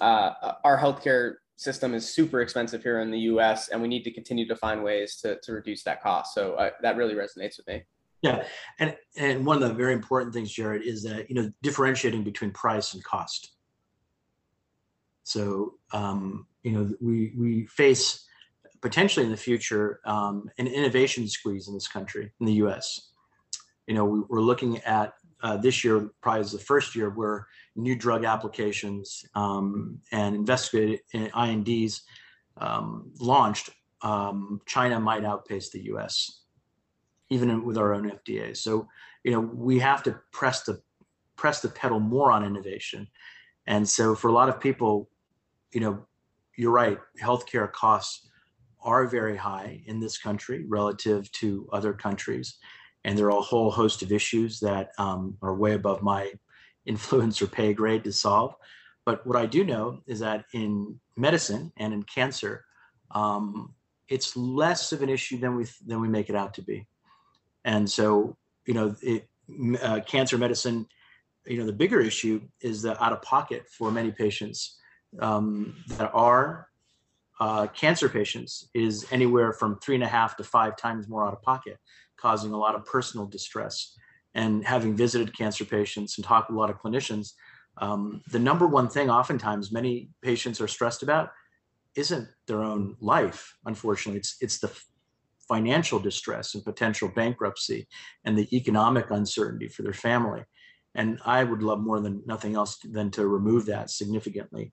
uh, 0.00 0.30
our 0.64 0.78
healthcare 0.78 1.34
system 1.56 1.94
is 1.94 2.12
super 2.12 2.40
expensive 2.40 2.82
here 2.82 3.00
in 3.00 3.10
the 3.10 3.20
US 3.20 3.68
and 3.68 3.80
we 3.80 3.88
need 3.88 4.04
to 4.04 4.10
continue 4.10 4.46
to 4.48 4.56
find 4.56 4.82
ways 4.82 5.16
to, 5.22 5.38
to 5.42 5.52
reduce 5.52 5.84
that 5.84 6.02
cost. 6.02 6.34
So 6.34 6.54
uh, 6.54 6.70
that 6.82 6.96
really 6.96 7.14
resonates 7.14 7.56
with 7.58 7.66
me. 7.68 7.82
Yeah, 8.22 8.44
and 8.78 8.96
and 9.16 9.44
one 9.44 9.60
of 9.60 9.68
the 9.68 9.74
very 9.74 9.92
important 9.92 10.32
things, 10.32 10.52
Jared, 10.52 10.82
is 10.82 11.02
that 11.02 11.28
you 11.28 11.34
know 11.34 11.50
differentiating 11.60 12.22
between 12.22 12.52
price 12.52 12.94
and 12.94 13.02
cost. 13.02 13.50
So 15.24 15.74
um, 15.92 16.46
you 16.62 16.70
know 16.70 16.90
we 17.00 17.32
we 17.36 17.66
face 17.66 18.24
potentially 18.80 19.26
in 19.26 19.32
the 19.32 19.36
future 19.36 20.00
um, 20.04 20.48
an 20.58 20.68
innovation 20.68 21.26
squeeze 21.26 21.66
in 21.66 21.74
this 21.74 21.88
country 21.88 22.32
in 22.38 22.46
the 22.46 22.54
U.S. 22.54 23.10
You 23.88 23.94
know 23.94 24.04
we, 24.04 24.20
we're 24.28 24.40
looking 24.40 24.78
at 24.78 25.14
uh, 25.42 25.56
this 25.56 25.84
year 25.84 26.10
probably 26.20 26.42
is 26.42 26.52
the 26.52 26.58
first 26.58 26.94
year 26.94 27.10
where 27.10 27.46
new 27.74 27.96
drug 27.96 28.24
applications 28.24 29.24
um, 29.34 30.00
and 30.12 30.34
investigated 30.34 31.00
INDs 31.12 32.02
um, 32.58 33.10
launched, 33.20 33.70
um, 34.02 34.60
China 34.66 35.00
might 35.00 35.24
outpace 35.24 35.70
the 35.70 35.84
US, 35.94 36.42
even 37.30 37.64
with 37.64 37.78
our 37.78 37.94
own 37.94 38.10
FDA. 38.10 38.56
So, 38.56 38.86
you 39.24 39.32
know, 39.32 39.40
we 39.40 39.78
have 39.78 40.02
to 40.04 40.18
press 40.32 40.62
the 40.62 40.80
press 41.36 41.60
the 41.60 41.68
pedal 41.68 41.98
more 41.98 42.30
on 42.30 42.44
innovation. 42.44 43.08
And 43.66 43.88
so 43.88 44.14
for 44.14 44.28
a 44.28 44.32
lot 44.32 44.48
of 44.48 44.60
people, 44.60 45.08
you 45.72 45.80
know, 45.80 46.04
you're 46.56 46.70
right, 46.70 46.98
healthcare 47.20 47.72
costs 47.72 48.28
are 48.84 49.06
very 49.06 49.36
high 49.36 49.82
in 49.86 49.98
this 49.98 50.18
country 50.18 50.64
relative 50.68 51.30
to 51.32 51.68
other 51.72 51.92
countries. 51.92 52.58
And 53.04 53.18
there 53.18 53.26
are 53.26 53.38
a 53.38 53.42
whole 53.42 53.70
host 53.70 54.02
of 54.02 54.12
issues 54.12 54.60
that 54.60 54.92
um, 54.98 55.36
are 55.42 55.54
way 55.54 55.74
above 55.74 56.02
my 56.02 56.32
influence 56.86 57.40
or 57.40 57.46
pay 57.46 57.72
grade 57.72 58.04
to 58.04 58.12
solve. 58.12 58.54
But 59.04 59.26
what 59.26 59.36
I 59.36 59.46
do 59.46 59.64
know 59.64 60.00
is 60.06 60.20
that 60.20 60.44
in 60.52 61.00
medicine 61.16 61.72
and 61.76 61.92
in 61.92 62.02
cancer, 62.04 62.64
um, 63.10 63.74
it's 64.08 64.36
less 64.36 64.92
of 64.92 65.02
an 65.02 65.08
issue 65.08 65.38
than 65.38 65.56
we 65.56 65.66
than 65.86 66.00
we 66.00 66.08
make 66.08 66.28
it 66.28 66.36
out 66.36 66.54
to 66.54 66.62
be. 66.62 66.86
And 67.64 67.90
so, 67.90 68.36
you 68.66 68.74
know, 68.74 68.96
it, 69.02 69.28
uh, 69.82 70.00
cancer 70.00 70.38
medicine, 70.38 70.86
you 71.46 71.58
know, 71.58 71.66
the 71.66 71.72
bigger 71.72 72.00
issue 72.00 72.40
is 72.60 72.82
the 72.82 73.02
out 73.02 73.12
of 73.12 73.22
pocket 73.22 73.66
for 73.68 73.90
many 73.90 74.10
patients 74.10 74.78
um, 75.20 75.76
that 75.88 76.10
are 76.12 76.68
uh, 77.40 77.66
cancer 77.68 78.08
patients 78.08 78.68
is 78.74 79.06
anywhere 79.10 79.52
from 79.52 79.78
three 79.78 79.96
and 79.96 80.04
a 80.04 80.08
half 80.08 80.36
to 80.36 80.44
five 80.44 80.76
times 80.76 81.08
more 81.08 81.26
out 81.26 81.32
of 81.32 81.42
pocket, 81.42 81.78
causing 82.22 82.52
a 82.52 82.58
lot 82.58 82.76
of 82.76 82.86
personal 82.86 83.26
distress 83.26 83.98
and 84.34 84.64
having 84.64 84.96
visited 84.96 85.36
cancer 85.36 85.64
patients 85.64 86.16
and 86.16 86.24
talked 86.24 86.48
with 86.48 86.56
a 86.56 86.60
lot 86.60 86.70
of 86.70 86.80
clinicians, 86.80 87.32
um, 87.78 88.22
the 88.30 88.38
number 88.38 88.66
one 88.66 88.88
thing 88.88 89.10
oftentimes 89.10 89.72
many 89.72 90.10
patients 90.22 90.60
are 90.60 90.68
stressed 90.68 91.02
about 91.02 91.30
isn't 91.96 92.28
their 92.46 92.62
own 92.62 92.96
life. 93.00 93.54
Unfortunately, 93.66 94.18
it's 94.18 94.36
it's 94.40 94.58
the 94.58 94.70
financial 95.48 95.98
distress 95.98 96.54
and 96.54 96.64
potential 96.64 97.08
bankruptcy 97.14 97.86
and 98.24 98.38
the 98.38 98.48
economic 98.56 99.10
uncertainty 99.10 99.68
for 99.68 99.82
their 99.82 99.92
family. 99.92 100.42
And 100.94 101.18
I 101.24 101.44
would 101.44 101.62
love 101.62 101.80
more 101.80 102.00
than 102.00 102.22
nothing 102.26 102.54
else 102.54 102.78
than 102.78 103.10
to 103.12 103.26
remove 103.26 103.66
that 103.66 103.90
significantly. 103.90 104.72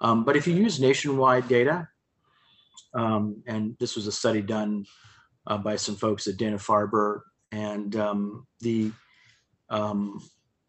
Um, 0.00 0.24
but 0.24 0.36
if 0.36 0.46
you 0.46 0.54
use 0.54 0.80
nationwide 0.80 1.48
data, 1.48 1.88
um, 2.94 3.42
and 3.46 3.76
this 3.78 3.94
was 3.94 4.06
a 4.06 4.12
study 4.12 4.42
done 4.42 4.84
uh, 5.46 5.58
by 5.58 5.76
some 5.76 5.96
folks 5.96 6.26
at 6.26 6.36
Dana 6.36 6.56
Farber 6.56 7.20
and 7.52 7.96
um, 7.96 8.46
the 8.60 8.92
um, 9.68 10.20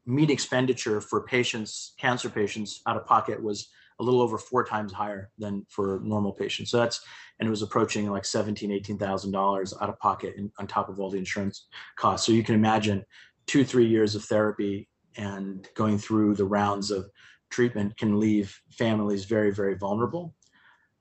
mean 0.06 0.30
expenditure 0.30 1.02
for 1.02 1.24
patients, 1.24 1.94
cancer 2.00 2.30
patients 2.30 2.82
out 2.88 2.98
of 2.98 3.06
pocket 3.06 3.42
was 3.42 3.70
a 4.00 4.04
little 4.04 4.22
over 4.22 4.38
four 4.38 4.64
times 4.64 4.92
higher 4.92 5.30
than 5.38 5.66
for 5.70 6.02
normal 6.04 6.32
patients. 6.32 6.72
So 6.72 6.78
that's 6.78 7.02
and 7.40 7.48
it 7.48 7.50
was 7.50 7.62
approaching 7.62 8.10
like 8.10 8.26
seventeen, 8.26 8.72
eighteen 8.72 8.98
thousand 8.98 9.32
dollars 9.32 9.74
out 9.80 9.90
of 9.90 10.00
pocket 10.00 10.36
in, 10.38 10.52
on 10.60 10.68
top 10.68 10.90
of 10.90 11.00
all 11.00 11.10
the 11.10 11.18
insurance 11.18 11.68
costs. 11.98 12.26
So 12.26 12.32
you 12.32 12.44
can 12.44 12.56
imagine 12.56 13.04
two, 13.48 13.64
three 13.64 13.88
years 13.88 14.16
of 14.16 14.24
therapy 14.24 14.88
and 15.18 15.68
going 15.76 15.98
through 15.98 16.36
the 16.36 16.46
rounds 16.46 16.90
of 16.92 17.06
treatment 17.50 17.98
can 17.98 18.20
leave 18.20 18.58
families 18.72 19.26
very, 19.26 19.52
very 19.52 19.76
vulnerable. 19.76 20.34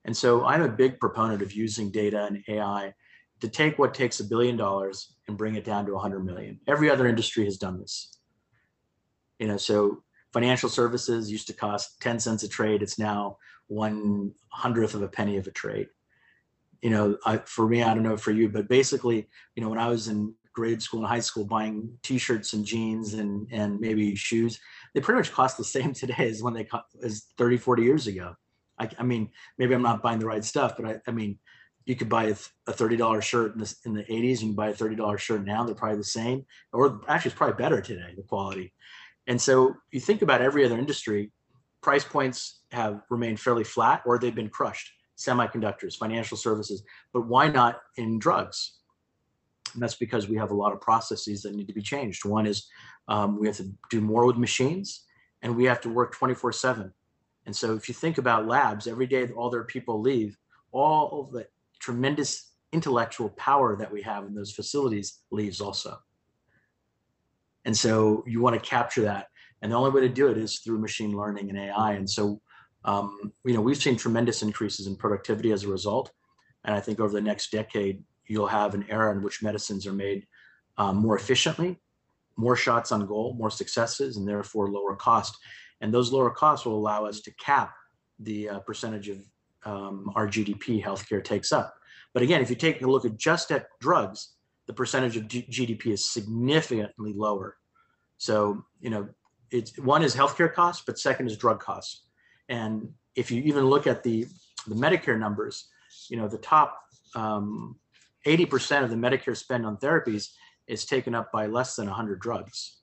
And 0.05 0.15
so 0.15 0.45
I'm 0.45 0.61
a 0.61 0.69
big 0.69 0.99
proponent 0.99 1.41
of 1.41 1.53
using 1.53 1.91
data 1.91 2.25
and 2.25 2.43
AI 2.47 2.93
to 3.41 3.49
take 3.49 3.77
what 3.77 3.93
takes 3.93 4.19
a 4.19 4.23
billion 4.23 4.55
dollars 4.55 5.15
and 5.27 5.37
bring 5.37 5.55
it 5.55 5.65
down 5.65 5.85
to 5.85 5.93
100 5.93 6.23
million. 6.23 6.59
Every 6.67 6.89
other 6.89 7.07
industry 7.07 7.43
has 7.45 7.57
done 7.57 7.79
this. 7.79 8.17
You 9.39 9.47
know, 9.47 9.57
so 9.57 10.03
financial 10.31 10.69
services 10.69 11.31
used 11.31 11.47
to 11.47 11.53
cost 11.53 11.99
10 12.01 12.19
cents 12.19 12.43
a 12.43 12.47
trade. 12.47 12.81
It's 12.81 12.99
now 12.99 13.37
one 13.67 14.33
hundredth 14.49 14.95
of 14.95 15.01
a 15.01 15.07
penny 15.07 15.37
of 15.37 15.47
a 15.47 15.51
trade. 15.51 15.87
You 16.81 16.89
know, 16.89 17.17
I, 17.25 17.37
for 17.37 17.67
me, 17.67 17.83
I 17.83 17.93
don't 17.93 18.03
know 18.03 18.17
for 18.17 18.31
you, 18.31 18.49
but 18.49 18.67
basically, 18.67 19.27
you 19.55 19.63
know, 19.63 19.69
when 19.69 19.79
I 19.79 19.87
was 19.87 20.07
in 20.07 20.33
grade 20.53 20.81
school 20.81 20.99
and 20.99 21.07
high 21.07 21.21
school 21.21 21.45
buying 21.45 21.89
t-shirts 22.03 22.53
and 22.53 22.65
jeans 22.65 23.13
and, 23.13 23.47
and 23.51 23.79
maybe 23.79 24.13
shoes, 24.15 24.59
they 24.93 24.99
pretty 24.99 25.19
much 25.19 25.31
cost 25.31 25.57
the 25.57 25.63
same 25.77 25.93
today 25.93 26.29
as 26.29 26.43
when 26.43 26.53
they 26.53 26.65
cost 26.65 26.85
as 27.03 27.27
30, 27.37 27.57
40 27.57 27.83
years 27.83 28.07
ago. 28.07 28.35
I, 28.77 28.89
I 28.99 29.03
mean, 29.03 29.29
maybe 29.57 29.73
I'm 29.73 29.81
not 29.81 30.01
buying 30.01 30.19
the 30.19 30.25
right 30.25 30.43
stuff, 30.43 30.75
but 30.75 30.85
I, 30.85 31.01
I 31.07 31.11
mean, 31.11 31.37
you 31.85 31.95
could 31.95 32.09
buy 32.09 32.25
a, 32.25 32.35
a 32.67 32.73
$30 32.73 33.21
shirt 33.21 33.53
in 33.53 33.59
the, 33.59 33.75
in 33.85 33.93
the 33.93 34.03
80s 34.03 34.41
and 34.41 34.49
you 34.49 34.53
buy 34.53 34.69
a 34.69 34.73
$30 34.73 35.17
shirt 35.17 35.45
now, 35.45 35.63
they're 35.63 35.75
probably 35.75 35.97
the 35.97 36.03
same, 36.03 36.45
or 36.73 37.01
actually 37.07 37.29
it's 37.29 37.37
probably 37.37 37.61
better 37.61 37.81
today, 37.81 38.13
the 38.15 38.23
quality. 38.23 38.73
And 39.27 39.41
so 39.41 39.75
you 39.91 39.99
think 39.99 40.21
about 40.21 40.41
every 40.41 40.65
other 40.65 40.77
industry, 40.77 41.31
price 41.81 42.03
points 42.03 42.61
have 42.71 43.01
remained 43.09 43.39
fairly 43.39 43.63
flat 43.63 44.01
or 44.05 44.17
they've 44.17 44.35
been 44.35 44.49
crushed, 44.49 44.91
semiconductors, 45.17 45.95
financial 45.95 46.37
services, 46.37 46.83
but 47.13 47.27
why 47.27 47.47
not 47.47 47.79
in 47.97 48.19
drugs? 48.19 48.77
And 49.73 49.81
that's 49.81 49.95
because 49.95 50.27
we 50.27 50.37
have 50.37 50.51
a 50.51 50.55
lot 50.55 50.73
of 50.73 50.81
processes 50.81 51.43
that 51.43 51.55
need 51.55 51.67
to 51.67 51.73
be 51.73 51.81
changed. 51.81 52.25
One 52.25 52.45
is 52.45 52.67
um, 53.07 53.39
we 53.39 53.47
have 53.47 53.57
to 53.57 53.71
do 53.89 54.01
more 54.01 54.25
with 54.25 54.37
machines 54.37 55.05
and 55.41 55.55
we 55.55 55.65
have 55.65 55.81
to 55.81 55.89
work 55.89 56.13
24 56.13 56.51
seven. 56.51 56.93
And 57.45 57.55
so 57.55 57.73
if 57.73 57.87
you 57.87 57.95
think 57.95 58.17
about 58.17 58.47
labs, 58.47 58.85
every 58.85 59.07
day 59.07 59.27
all 59.29 59.49
their 59.49 59.63
people 59.63 59.99
leave, 59.99 60.37
all 60.71 61.21
of 61.21 61.31
the 61.31 61.47
tremendous 61.81 62.51
intellectual 62.71 63.29
power 63.29 63.75
that 63.75 63.91
we 63.91 64.01
have 64.01 64.25
in 64.25 64.33
those 64.33 64.53
facilities 64.53 65.19
leaves 65.31 65.59
also. 65.59 65.97
And 67.65 67.77
so 67.77 68.23
you 68.25 68.41
want 68.41 68.61
to 68.61 68.69
capture 68.69 69.01
that. 69.03 69.27
And 69.61 69.71
the 69.71 69.75
only 69.75 69.91
way 69.91 70.01
to 70.01 70.09
do 70.09 70.29
it 70.29 70.37
is 70.37 70.59
through 70.59 70.79
machine 70.79 71.15
learning 71.15 71.49
and 71.49 71.59
AI. 71.59 71.93
And 71.93 72.09
so, 72.09 72.41
um, 72.85 73.31
you 73.45 73.53
know, 73.53 73.61
we've 73.61 73.77
seen 73.77 73.95
tremendous 73.95 74.41
increases 74.41 74.87
in 74.87 74.95
productivity 74.95 75.51
as 75.51 75.63
a 75.63 75.67
result. 75.67 76.11
And 76.63 76.75
I 76.75 76.79
think 76.79 76.99
over 76.99 77.13
the 77.13 77.21
next 77.21 77.51
decade, 77.51 78.03
you'll 78.25 78.47
have 78.47 78.73
an 78.73 78.85
era 78.89 79.11
in 79.11 79.21
which 79.21 79.43
medicines 79.43 79.85
are 79.85 79.93
made 79.93 80.25
um, 80.77 80.97
more 80.97 81.15
efficiently, 81.15 81.79
more 82.37 82.55
shots 82.55 82.91
on 82.91 83.05
goal, 83.05 83.35
more 83.37 83.51
successes, 83.51 84.17
and 84.17 84.27
therefore 84.27 84.71
lower 84.71 84.95
cost. 84.95 85.35
And 85.81 85.93
those 85.93 86.11
lower 86.11 86.31
costs 86.31 86.65
will 86.65 86.77
allow 86.77 87.05
us 87.05 87.21
to 87.21 87.31
cap 87.35 87.73
the 88.19 88.49
uh, 88.49 88.59
percentage 88.59 89.09
of 89.09 89.17
um, 89.63 90.11
our 90.15 90.27
GDP 90.27 90.83
healthcare 90.83 91.23
takes 91.23 91.51
up. 91.51 91.75
But 92.13 92.23
again, 92.23 92.41
if 92.41 92.49
you 92.49 92.55
take 92.55 92.81
a 92.81 92.87
look 92.87 93.05
at 93.05 93.17
just 93.17 93.51
at 93.51 93.67
drugs, 93.79 94.33
the 94.67 94.73
percentage 94.73 95.17
of 95.17 95.27
G 95.27 95.47
GDP 95.49 95.87
is 95.87 96.09
significantly 96.09 97.13
lower. 97.13 97.57
So, 98.17 98.63
you 98.79 98.89
know, 98.89 99.09
it's 99.49 99.77
one 99.77 100.03
is 100.03 100.15
healthcare 100.15 100.53
costs, 100.53 100.83
but 100.85 100.99
second 100.99 101.27
is 101.27 101.37
drug 101.37 101.59
costs. 101.59 102.03
And 102.49 102.89
if 103.15 103.31
you 103.31 103.41
even 103.43 103.65
look 103.65 103.87
at 103.87 104.03
the, 104.03 104.27
the 104.67 104.75
Medicare 104.75 105.19
numbers, 105.19 105.67
you 106.09 106.17
know, 106.17 106.27
the 106.27 106.37
top 106.37 106.77
um, 107.15 107.77
80% 108.25 108.83
of 108.83 108.89
the 108.89 108.95
Medicare 108.95 109.35
spend 109.35 109.65
on 109.65 109.77
therapies 109.77 110.29
is 110.67 110.85
taken 110.85 111.15
up 111.15 111.31
by 111.31 111.47
less 111.47 111.75
than 111.75 111.87
100 111.87 112.19
drugs. 112.19 112.77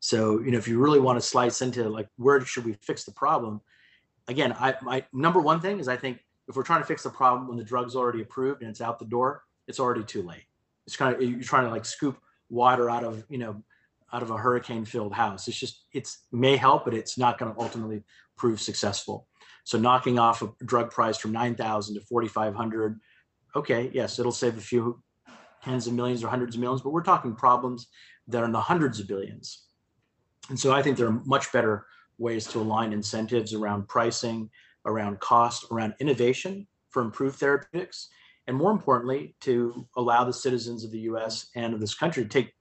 So, 0.00 0.40
you 0.40 0.50
know, 0.50 0.58
if 0.58 0.68
you 0.68 0.78
really 0.78 1.00
want 1.00 1.20
to 1.20 1.26
slice 1.26 1.62
into 1.62 1.88
like 1.88 2.08
where 2.16 2.40
should 2.44 2.64
we 2.64 2.74
fix 2.74 3.04
the 3.04 3.12
problem, 3.12 3.60
again, 4.28 4.52
I 4.58 4.74
my 4.82 5.04
number 5.12 5.40
one 5.40 5.60
thing 5.60 5.80
is 5.80 5.88
I 5.88 5.96
think 5.96 6.20
if 6.48 6.56
we're 6.56 6.62
trying 6.62 6.80
to 6.80 6.86
fix 6.86 7.02
the 7.02 7.10
problem 7.10 7.48
when 7.48 7.56
the 7.56 7.64
drug's 7.64 7.96
already 7.96 8.22
approved 8.22 8.60
and 8.62 8.70
it's 8.70 8.80
out 8.80 8.98
the 8.98 9.04
door, 9.04 9.44
it's 9.66 9.80
already 9.80 10.04
too 10.04 10.22
late. 10.22 10.44
It's 10.86 10.96
kind 10.96 11.14
of 11.14 11.22
you're 11.22 11.40
trying 11.40 11.64
to 11.64 11.70
like 11.70 11.84
scoop 11.84 12.18
water 12.50 12.90
out 12.90 13.04
of 13.04 13.24
you 13.28 13.38
know 13.38 13.62
out 14.12 14.22
of 14.22 14.30
a 14.30 14.36
hurricane 14.36 14.84
filled 14.84 15.12
house. 15.12 15.48
It's 15.48 15.58
just 15.58 15.86
it's 15.92 16.26
may 16.32 16.56
help, 16.56 16.84
but 16.84 16.94
it's 16.94 17.18
not 17.18 17.38
going 17.38 17.52
to 17.54 17.60
ultimately 17.60 18.04
prove 18.36 18.60
successful. 18.60 19.26
So 19.64 19.78
knocking 19.78 20.18
off 20.18 20.42
a 20.42 20.52
drug 20.64 20.90
price 20.90 21.16
from 21.16 21.32
nine 21.32 21.54
thousand 21.54 21.94
to 21.94 22.00
forty 22.02 22.28
five 22.28 22.54
hundred, 22.54 23.00
okay, 23.56 23.90
yes, 23.92 24.18
it'll 24.18 24.32
save 24.32 24.58
a 24.58 24.60
few 24.60 25.02
tens 25.62 25.86
of 25.86 25.94
millions 25.94 26.22
or 26.22 26.28
hundreds 26.28 26.54
of 26.54 26.60
millions, 26.60 26.82
but 26.82 26.90
we're 26.90 27.02
talking 27.02 27.34
problems 27.34 27.88
that 28.28 28.42
are 28.42 28.44
in 28.44 28.52
the 28.52 28.60
hundreds 28.60 29.00
of 29.00 29.08
billions. 29.08 29.64
And 30.50 30.60
so 30.60 30.72
I 30.72 30.82
think 30.82 30.98
there 30.98 31.08
are 31.08 31.22
much 31.24 31.50
better 31.52 31.86
ways 32.18 32.46
to 32.48 32.60
align 32.60 32.92
incentives 32.92 33.54
around 33.54 33.88
pricing, 33.88 34.50
around 34.86 35.20
cost, 35.20 35.66
around 35.70 35.94
innovation 36.00 36.66
for 36.90 37.02
improved 37.02 37.38
therapeutics, 37.38 38.08
and 38.46 38.56
more 38.56 38.70
importantly, 38.70 39.34
to 39.40 39.86
allow 39.96 40.24
the 40.24 40.32
citizens 40.32 40.84
of 40.84 40.90
the 40.90 41.00
US 41.00 41.48
and 41.54 41.74
of 41.74 41.80
this 41.80 41.94
country 41.94 42.22
to 42.22 42.28
take 42.28 42.52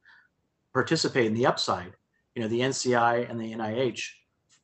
participate 0.73 1.25
in 1.25 1.33
the 1.33 1.45
upside. 1.45 1.93
You 2.35 2.41
know, 2.41 2.47
the 2.47 2.61
NCI 2.61 3.29
and 3.29 3.39
the 3.39 3.53
NIH 3.53 4.01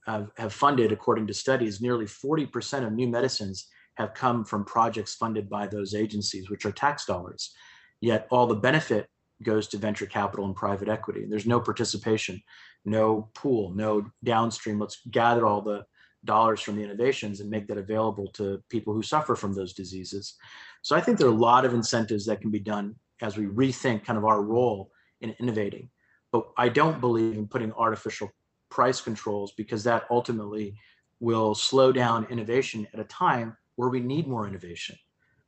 have, 0.07 0.31
have 0.37 0.53
funded, 0.53 0.91
according 0.91 1.27
to 1.27 1.33
studies, 1.33 1.81
nearly 1.81 2.05
40% 2.05 2.85
of 2.85 2.93
new 2.93 3.07
medicines 3.07 3.67
have 3.95 4.13
come 4.13 4.43
from 4.45 4.65
projects 4.65 5.15
funded 5.15 5.49
by 5.49 5.67
those 5.67 5.93
agencies, 5.93 6.49
which 6.49 6.65
are 6.65 6.71
tax 6.71 7.05
dollars. 7.05 7.53
Yet 8.01 8.27
all 8.31 8.47
the 8.47 8.55
benefit 8.55 9.07
goes 9.43 9.67
to 9.67 9.77
venture 9.77 10.05
capital 10.05 10.45
and 10.45 10.55
private 10.55 10.89
equity. 10.89 11.23
And 11.23 11.31
There's 11.31 11.45
no 11.45 11.59
participation, 11.59 12.41
no 12.85 13.29
pool, 13.33 13.71
no 13.73 14.09
downstream. 14.23 14.79
Let's 14.79 15.01
gather 15.11 15.45
all 15.45 15.61
the 15.61 15.85
dollars 16.25 16.61
from 16.61 16.75
the 16.75 16.83
innovations 16.83 17.39
and 17.39 17.49
make 17.49 17.67
that 17.67 17.77
available 17.77 18.27
to 18.33 18.61
people 18.69 18.93
who 18.93 19.01
suffer 19.01 19.35
from 19.35 19.53
those 19.53 19.73
diseases. 19.73 20.35
So 20.81 20.95
I 20.95 21.01
think 21.01 21.17
there 21.17 21.27
are 21.27 21.31
a 21.31 21.35
lot 21.35 21.65
of 21.65 21.73
incentives 21.73 22.25
that 22.25 22.41
can 22.41 22.51
be 22.51 22.59
done 22.59 22.95
as 23.21 23.37
we 23.37 23.45
rethink 23.45 24.05
kind 24.05 24.17
of 24.17 24.25
our 24.25 24.41
role 24.41 24.91
in 25.21 25.35
innovating. 25.39 25.89
But 26.31 26.47
I 26.57 26.69
don't 26.69 27.01
believe 27.01 27.37
in 27.37 27.47
putting 27.47 27.73
artificial 27.73 28.31
price 28.69 29.01
controls 29.01 29.53
because 29.57 29.83
that 29.83 30.05
ultimately 30.09 30.75
will 31.19 31.55
slow 31.55 31.91
down 31.91 32.27
innovation 32.29 32.87
at 32.93 32.99
a 32.99 33.05
time 33.05 33.57
where 33.75 33.89
we 33.89 33.99
need 33.99 34.27
more 34.27 34.47
innovation. 34.47 34.95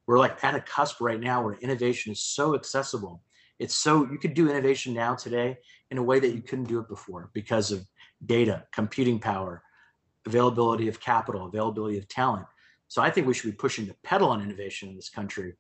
We're 0.08 0.20
like 0.20 0.44
at 0.44 0.56
a 0.56 0.62
cusp 0.62 1.00
right 1.00 1.20
now 1.20 1.44
where 1.44 1.54
innovation 1.56 2.12
is 2.12 2.24
so 2.24 2.56
accessible. 2.56 3.24
It's 3.62 3.76
so 3.76 4.10
you 4.12 4.18
could 4.18 4.34
do 4.34 4.50
innovation 4.50 4.92
now 4.92 5.14
today 5.14 5.56
in 5.92 6.00
a 6.00 6.04
way 6.04 6.20
that 6.20 6.34
you 6.34 6.42
couldn't 6.42 6.66
do 6.66 6.80
it 6.80 6.90
before 6.90 7.30
because 7.32 7.72
of 7.72 7.86
data, 8.26 8.66
computing 8.74 9.20
power, 9.20 9.62
availability 10.26 10.88
of 10.88 11.00
capital, 11.00 11.46
availability 11.46 12.00
of 12.00 12.08
talent. 12.08 12.48
So 12.88 13.04
I 13.04 13.12
think 13.12 13.28
we 13.28 13.36
should 13.36 13.52
be 13.52 13.56
pushing 13.56 13.86
the 13.86 13.96
pedal 14.02 14.30
on 14.30 14.42
innovation 14.42 14.90
in 14.90 14.96
this 14.96 15.10
country 15.10 15.54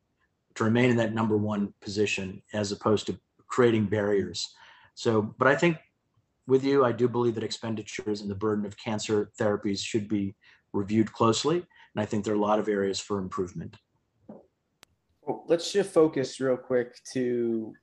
to 0.55 0.63
remain 0.63 0.89
in 0.89 0.97
that 0.97 1.13
number 1.13 1.37
one 1.37 1.75
position 1.79 2.41
as 2.53 2.71
opposed 2.71 3.05
to 3.05 3.19
creating 3.45 3.85
barriers. 3.85 4.51
So, 4.95 5.21
but 5.21 5.47
I 5.47 5.55
think 5.55 5.77
with 6.47 6.63
you, 6.63 6.83
I 6.83 6.93
do 6.93 7.07
believe 7.07 7.35
that 7.35 7.43
expenditures 7.43 8.21
and 8.21 8.31
the 8.31 8.35
burden 8.35 8.65
of 8.65 8.75
cancer 8.77 9.29
therapies 9.39 9.77
should 9.77 10.07
be 10.07 10.33
reviewed 10.73 11.13
closely. 11.13 11.57
And 11.57 12.01
I 12.01 12.05
think 12.05 12.25
there 12.25 12.33
are 12.33 12.37
a 12.37 12.41
lot 12.41 12.57
of 12.57 12.67
areas 12.67 12.99
for 12.99 13.19
improvement. 13.19 13.77
Well, 15.21 15.43
let's 15.47 15.69
shift 15.69 15.93
focus 15.93 16.39
real 16.39 16.57
quick 16.57 16.99
to 17.13 17.75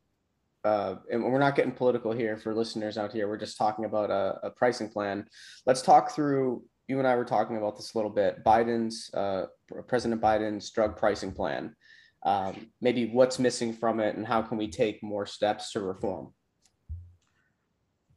uh, 0.65 0.97
and 1.11 1.23
we're 1.23 1.39
not 1.39 1.55
getting 1.55 1.73
political 1.73 2.13
here 2.13 2.37
for 2.37 2.55
listeners 2.55 2.99
out 2.99 3.13
here. 3.13 3.29
We're 3.29 3.37
just 3.37 3.57
talking 3.57 3.85
about 3.85 4.11
a, 4.11 4.39
a, 4.43 4.51
pricing 4.51 4.89
plan. 4.89 5.27
Let's 5.67 5.83
talk 5.83 6.11
through. 6.11 6.63
You 6.89 6.99
and 6.99 7.07
I 7.07 7.15
were 7.17 7.25
talking 7.25 7.57
about 7.57 7.77
this 7.77 7.95
a 7.95 7.99
little 7.99 8.11
bit. 8.11 8.43
Biden's 8.45 9.11
uh, 9.15 9.47
President 9.87 10.21
Biden's 10.21 10.71
drug 10.71 10.97
pricing 10.97 11.33
plan. 11.33 11.77
Um, 12.25 12.71
maybe 12.81 13.11
what's 13.11 13.39
missing 13.39 13.73
from 13.73 14.01
it, 14.01 14.17
and 14.17 14.27
how 14.27 14.43
can 14.43 14.59
we 14.59 14.69
take 14.69 15.03
more 15.03 15.27
steps 15.27 15.73
to 15.73 15.81
reform? 15.81 16.33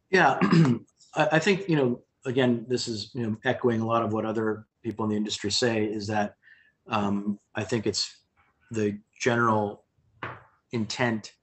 Yeah, 0.09 0.39
I 1.15 1.39
think 1.39 1.69
you 1.69 1.75
know. 1.75 2.01
Again, 2.23 2.65
this 2.67 2.87
is 2.87 3.11
you 3.15 3.25
know 3.25 3.37
echoing 3.45 3.81
a 3.81 3.85
lot 3.85 4.03
of 4.03 4.13
what 4.13 4.25
other 4.25 4.67
people 4.83 5.05
in 5.05 5.09
the 5.09 5.17
industry 5.17 5.51
say. 5.51 5.85
Is 5.85 6.07
that 6.07 6.35
um, 6.87 7.39
I 7.55 7.63
think 7.63 7.87
it's 7.87 8.15
the 8.71 8.97
general 9.19 9.85
intent 10.71 11.33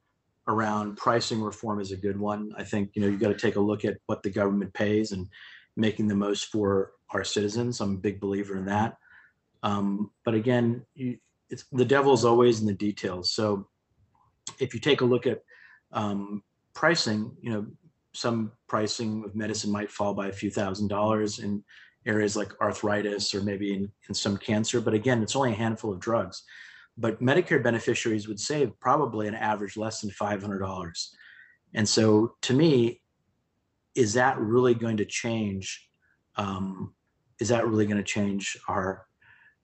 around 0.48 0.96
pricing 0.96 1.40
reform 1.40 1.80
is 1.80 1.92
a 1.92 1.96
good 1.96 2.18
one. 2.18 2.52
I 2.56 2.64
think 2.64 2.90
you 2.94 3.02
know 3.02 3.08
you 3.08 3.18
got 3.18 3.28
to 3.28 3.38
take 3.38 3.56
a 3.56 3.60
look 3.60 3.84
at 3.84 3.98
what 4.06 4.22
the 4.22 4.30
government 4.30 4.72
pays 4.74 5.12
and 5.12 5.28
making 5.76 6.08
the 6.08 6.14
most 6.14 6.46
for 6.46 6.92
our 7.10 7.22
citizens. 7.22 7.80
I'm 7.80 7.94
a 7.94 7.98
big 7.98 8.20
believer 8.20 8.56
in 8.56 8.64
that. 8.66 8.96
Um, 9.62 10.10
but 10.24 10.34
again, 10.34 10.84
you, 10.94 11.18
it's 11.50 11.64
the 11.70 11.84
devil 11.84 12.12
is 12.12 12.24
always 12.24 12.60
in 12.60 12.66
the 12.66 12.74
details. 12.74 13.32
So 13.32 13.68
if 14.58 14.74
you 14.74 14.80
take 14.80 15.02
a 15.02 15.04
look 15.04 15.26
at 15.26 15.42
um, 15.92 16.42
pricing, 16.74 17.36
you 17.40 17.52
know 17.52 17.66
some 18.14 18.50
pricing 18.68 19.22
of 19.24 19.36
medicine 19.36 19.70
might 19.70 19.92
fall 19.92 20.14
by 20.14 20.28
a 20.28 20.32
few 20.32 20.50
thousand 20.50 20.88
dollars, 20.88 21.38
in 21.38 21.62
areas 22.06 22.36
like 22.36 22.58
arthritis 22.60 23.34
or 23.34 23.42
maybe 23.42 23.74
in, 23.74 23.90
in 24.08 24.14
some 24.14 24.36
cancer. 24.36 24.80
But 24.80 24.94
again, 24.94 25.22
it's 25.22 25.36
only 25.36 25.52
a 25.52 25.56
handful 25.56 25.92
of 25.92 26.00
drugs. 26.00 26.42
But 26.98 27.22
Medicare 27.22 27.62
beneficiaries 27.62 28.26
would 28.26 28.40
save 28.40 28.78
probably 28.80 29.28
an 29.28 29.34
average 29.34 29.76
less 29.76 30.00
than 30.00 30.10
$500. 30.10 31.08
And 31.74 31.88
so 31.88 32.34
to 32.42 32.52
me, 32.52 33.00
is 33.94 34.14
that 34.14 34.38
really 34.38 34.74
going 34.74 34.96
to 34.96 35.04
change? 35.04 35.88
Um, 36.36 36.94
is 37.40 37.48
that 37.48 37.66
really 37.66 37.86
going 37.86 37.98
to 37.98 38.02
change 38.02 38.56
our 38.68 39.06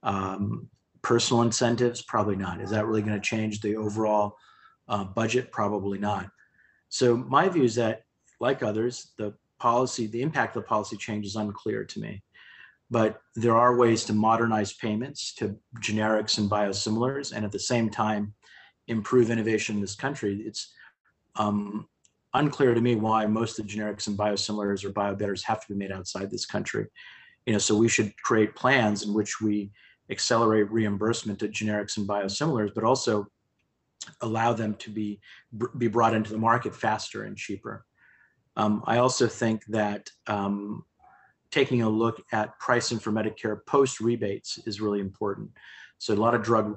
um, 0.03 0.69
personal 1.03 1.43
incentives? 1.43 2.03
Probably 2.03 2.37
not. 2.37 2.61
Is 2.61 2.71
that 2.71 2.87
really 2.87 3.03
going 3.03 3.21
to 3.21 3.29
change 3.29 3.61
the 3.61 3.76
overall 3.76 4.37
uh, 4.88 5.05
budget? 5.05 5.50
Probably 5.50 5.99
not. 5.99 6.29
So 6.88 7.17
my 7.17 7.49
view 7.49 7.64
is 7.64 7.75
that, 7.75 8.03
like 8.41 8.62
others, 8.62 9.12
the 9.19 9.35
policy, 9.59 10.07
the 10.07 10.23
impact 10.23 10.57
of 10.57 10.62
the 10.62 10.69
policy 10.69 10.97
change 10.97 11.26
is 11.26 11.37
unclear 11.37 11.85
to 11.85 12.00
me. 12.00 12.23
But 12.91 13.21
there 13.35 13.57
are 13.57 13.76
ways 13.76 14.05
to 14.05 14.12
modernize 14.12 14.75
payments 14.75 15.35
to 15.35 15.57
generics 15.81 16.38
and 16.38 16.50
biosimilars, 16.50 17.33
and 17.35 17.45
at 17.45 17.53
the 17.53 17.59
same 17.59 17.91
time, 17.91 18.35
improve 18.88 19.31
innovation 19.31 19.76
in 19.76 19.81
this 19.81 19.95
country. 19.95 20.43
It's 20.47 20.73
um, 21.37 21.88
unclear 22.35 22.75
to 22.75 22.81
me 22.81 22.97
why 22.97 23.26
most 23.26 23.59
of 23.59 23.67
the 23.67 23.73
generics 23.73 24.07
and 24.07 24.19
biosimilars 24.19 24.85
or 24.85 24.91
biobetters 24.91 25.43
have 25.45 25.61
to 25.61 25.73
be 25.73 25.79
made 25.79 25.93
outside 25.93 26.31
this 26.31 26.47
country. 26.47 26.87
You 27.47 27.55
know, 27.55 27.59
so 27.59 27.76
we 27.76 27.88
should 27.88 28.17
create 28.23 28.55
plans 28.55 29.05
in 29.05 29.14
which 29.14 29.41
we 29.41 29.71
accelerate 30.11 30.71
reimbursement 30.71 31.38
to 31.38 31.49
generics 31.49 31.97
and 31.97 32.09
biosimilars, 32.09 32.75
but 32.75 32.85
also 32.85 33.26
allow 34.21 34.53
them 34.53 34.75
to 34.75 34.91
be 34.91 35.21
be 35.79 35.88
brought 35.88 36.14
into 36.14 36.31
the 36.31 36.38
market 36.38 36.75
faster 36.75 37.25
and 37.25 37.37
cheaper. 37.37 37.87
Um, 38.57 38.83
I 38.87 38.99
also 38.99 39.26
think 39.26 39.64
that 39.67 40.11
um, 40.26 40.85
taking 41.54 41.82
a 41.82 41.88
look 41.88 42.20
at 42.32 42.58
pricing 42.58 42.99
for 42.99 43.12
Medicare 43.12 43.64
post 43.64 44.00
rebates 44.00 44.58
is 44.66 44.80
really 44.80 44.99
important. 44.99 45.49
So 45.99 46.12
a 46.12 46.16
lot 46.16 46.34
of 46.34 46.42
drug 46.42 46.76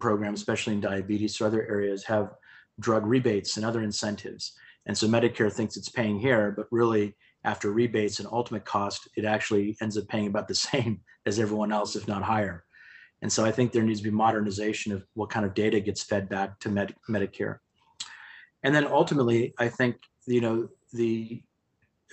programs, 0.00 0.40
especially 0.40 0.72
in 0.72 0.80
diabetes 0.80 1.38
or 1.38 1.46
other 1.46 1.68
areas, 1.68 2.02
have 2.04 2.32
drug 2.80 3.04
rebates 3.04 3.58
and 3.58 3.66
other 3.66 3.82
incentives. 3.82 4.54
And 4.86 4.96
so 4.96 5.06
Medicare 5.06 5.52
thinks 5.52 5.76
it's 5.76 5.90
paying 5.90 6.18
here, 6.18 6.54
but 6.56 6.66
really 6.70 7.14
after 7.44 7.70
rebates 7.70 8.18
and 8.18 8.26
ultimate 8.32 8.64
cost, 8.64 9.06
it 9.18 9.26
actually 9.26 9.76
ends 9.82 9.98
up 9.98 10.08
paying 10.08 10.28
about 10.28 10.48
the 10.48 10.54
same 10.70 11.02
as 11.26 11.38
everyone 11.38 11.70
else, 11.70 11.94
if 11.94 12.08
not 12.08 12.22
higher. 12.22 12.64
And 13.20 13.30
so 13.30 13.44
I 13.44 13.52
think 13.52 13.70
there 13.70 13.82
needs 13.82 14.00
to 14.00 14.04
be 14.04 14.10
modernization 14.10 14.92
of 14.92 15.04
what 15.12 15.28
kind 15.28 15.44
of 15.44 15.52
data 15.52 15.78
gets 15.80 16.02
fed 16.02 16.30
back 16.30 16.58
to 16.60 16.70
Med- 16.70 16.96
Medicare. 17.10 17.58
And 18.62 18.74
then 18.74 18.86
ultimately, 18.86 19.52
I 19.58 19.68
think, 19.68 19.96
you 20.26 20.40
know, 20.40 20.68
the, 20.94 21.42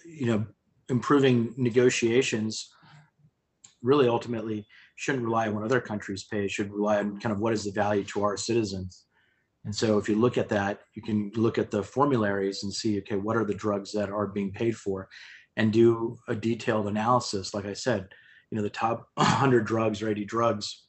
you 0.06 0.26
know, 0.26 0.46
improving 0.90 1.54
negotiations 1.58 2.70
really 3.82 4.08
ultimately 4.08 4.66
shouldn't 4.96 5.24
rely 5.24 5.48
on 5.48 5.56
what 5.56 5.64
other 5.64 5.82
countries 5.82 6.24
pay, 6.24 6.48
should 6.48 6.72
rely 6.72 7.00
on 7.00 7.20
kind 7.20 7.34
of 7.34 7.40
what 7.40 7.54
is 7.54 7.66
the 7.66 7.72
value 7.72 8.04
to 8.04 8.24
our 8.24 8.38
citizens. 8.38 9.06
And 9.66 9.76
so 9.76 9.98
if 9.98 10.10
you 10.10 10.16
look 10.16 10.38
at 10.38 10.50
that, 10.50 10.82
you 10.94 11.02
can 11.02 11.32
look 11.36 11.58
at 11.58 11.72
the 11.72 11.84
formularies 11.84 12.64
and 12.64 12.74
see, 12.74 12.98
okay, 13.00 13.16
what 13.16 13.38
are 13.38 13.46
the 13.46 13.54
drugs 13.54 13.92
that 13.94 14.10
are 14.10 14.28
being 14.28 14.52
paid 14.52 14.76
for 14.76 15.08
and 15.58 15.72
do 15.72 16.18
a 16.28 16.36
detailed 16.36 16.88
analysis. 16.88 17.54
Like 17.54 17.66
I 17.66 17.74
said, 17.74 18.08
you 18.50 18.58
know, 18.58 18.64
the 18.64 18.70
top 18.70 19.08
100 19.16 19.66
drugs 19.66 20.02
or 20.02 20.10
80 20.10 20.26
drugs, 20.26 20.86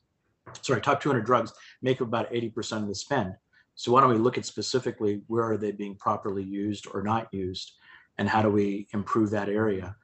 sorry, 0.63 0.81
top 0.81 1.01
200 1.01 1.25
drugs 1.25 1.53
make 1.83 2.01
up 2.01 2.09
about 2.09 2.33
80% 2.33 2.83
of 2.83 2.89
the 2.89 2.95
spend. 2.95 3.35
So 3.77 3.93
why 3.93 4.01
don't 4.01 4.11
we 4.11 4.17
look 4.17 4.39
at 4.39 4.47
specifically 4.47 5.23
where 5.27 5.45
are 5.45 5.57
they 5.57 5.73
being 5.73 5.97
properly 5.97 6.45
used 6.45 6.87
or 6.93 7.02
not 7.02 7.28
used 7.33 7.73
and 8.19 8.29
how 8.29 8.43
do 8.43 8.50
we 8.50 8.87
improve 8.93 9.31
that 9.31 9.49
area? 9.49 9.97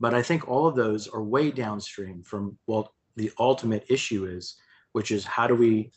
But 0.00 0.14
I 0.14 0.22
think 0.22 0.48
all 0.48 0.66
of 0.66 0.74
those 0.74 1.08
are 1.08 1.22
way 1.22 1.50
downstream 1.50 2.22
from 2.22 2.58
what 2.66 2.88
the 3.16 3.30
ultimate 3.38 3.84
issue 3.88 4.26
is, 4.26 4.56
which 4.92 5.10
is 5.10 5.24
how 5.24 5.46
do 5.46 5.54
we 5.54 5.92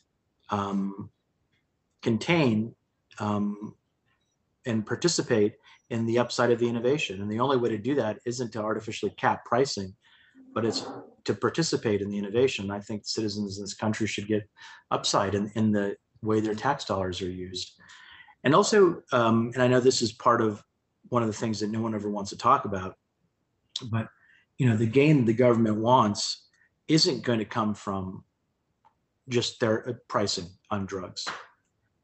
um, 0.49 1.09
contain 2.01 2.75
um, 3.19 3.73
and 4.65 4.85
participate 4.85 5.55
in 5.89 6.05
the 6.05 6.19
upside 6.19 6.51
of 6.51 6.59
the 6.59 6.67
innovation. 6.67 7.21
And 7.21 7.31
the 7.31 7.39
only 7.39 7.57
way 7.57 7.69
to 7.69 7.77
do 7.77 7.95
that 7.95 8.19
isn't 8.25 8.51
to 8.53 8.61
artificially 8.61 9.13
cap 9.17 9.45
pricing, 9.45 9.93
but 10.53 10.65
it's 10.65 10.85
to 11.25 11.33
participate 11.33 12.01
in 12.01 12.09
the 12.09 12.17
innovation. 12.17 12.71
I 12.71 12.79
think 12.79 13.03
citizens 13.05 13.57
in 13.57 13.63
this 13.63 13.73
country 13.73 14.07
should 14.07 14.27
get 14.27 14.47
upside 14.91 15.35
in, 15.35 15.51
in 15.55 15.71
the 15.71 15.95
way 16.21 16.39
their 16.39 16.55
tax 16.55 16.85
dollars 16.85 17.21
are 17.21 17.29
used. 17.29 17.73
And 18.43 18.53
also, 18.53 19.01
um, 19.11 19.51
and 19.53 19.63
I 19.63 19.67
know 19.67 19.79
this 19.79 20.01
is 20.01 20.13
part 20.13 20.41
of 20.41 20.63
one 21.09 21.21
of 21.21 21.27
the 21.27 21.33
things 21.33 21.59
that 21.59 21.69
no 21.69 21.81
one 21.81 21.95
ever 21.95 22.09
wants 22.09 22.29
to 22.31 22.37
talk 22.37 22.65
about, 22.65 22.95
but 23.91 24.07
you 24.57 24.67
know, 24.67 24.77
the 24.77 24.85
gain 24.85 25.25
the 25.25 25.33
government 25.33 25.77
wants 25.77 26.47
isn't 26.87 27.23
going 27.23 27.39
to 27.39 27.45
come 27.45 27.73
from 27.73 28.23
just 29.29 29.59
their 29.59 29.89
uh, 29.89 29.93
pricing 30.07 30.47
on 30.71 30.85
drugs. 30.85 31.25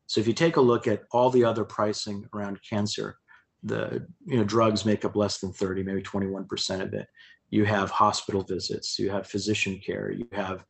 So 0.08 0.20
if 0.20 0.28
you 0.28 0.34
take 0.34 0.58
a 0.58 0.62
look 0.62 0.88
at 0.88 1.04
all 1.12 1.30
the 1.30 1.46
other 1.46 1.64
pricing 1.64 2.28
around 2.34 2.60
cancer, 2.68 3.18
the 3.64 4.06
you 4.26 4.38
know 4.38 4.44
drugs 4.44 4.86
make 4.86 5.06
up 5.06 5.16
less 5.16 5.40
than 5.40 5.54
30, 5.54 5.84
maybe 5.84 6.02
21% 6.02 6.82
of 6.82 6.94
it. 6.94 7.08
You 7.50 7.66
have 7.66 7.92
hospital 7.92 8.44
visits, 8.44 8.98
you 8.98 9.10
have 9.12 9.28
physician 9.28 9.80
care, 9.86 10.12
you 10.12 10.28
have 10.32 10.66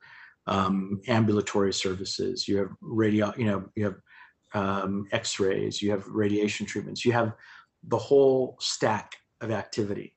um, 0.48 1.00
ambulatory 1.08 1.74
services, 1.74 2.48
you 2.48 2.58
have 2.58 2.70
radio, 2.82 3.34
you 3.38 3.46
know, 3.46 3.70
you 3.76 3.86
have 3.86 3.96
um, 4.54 5.08
X-rays, 5.12 5.82
you 5.82 5.92
have 5.92 6.06
radiation 6.08 6.66
treatments, 6.66 7.06
you 7.06 7.14
have 7.14 7.34
the 7.84 7.98
whole 7.98 8.58
stack 8.60 9.16
of 9.42 9.52
activity. 9.52 10.16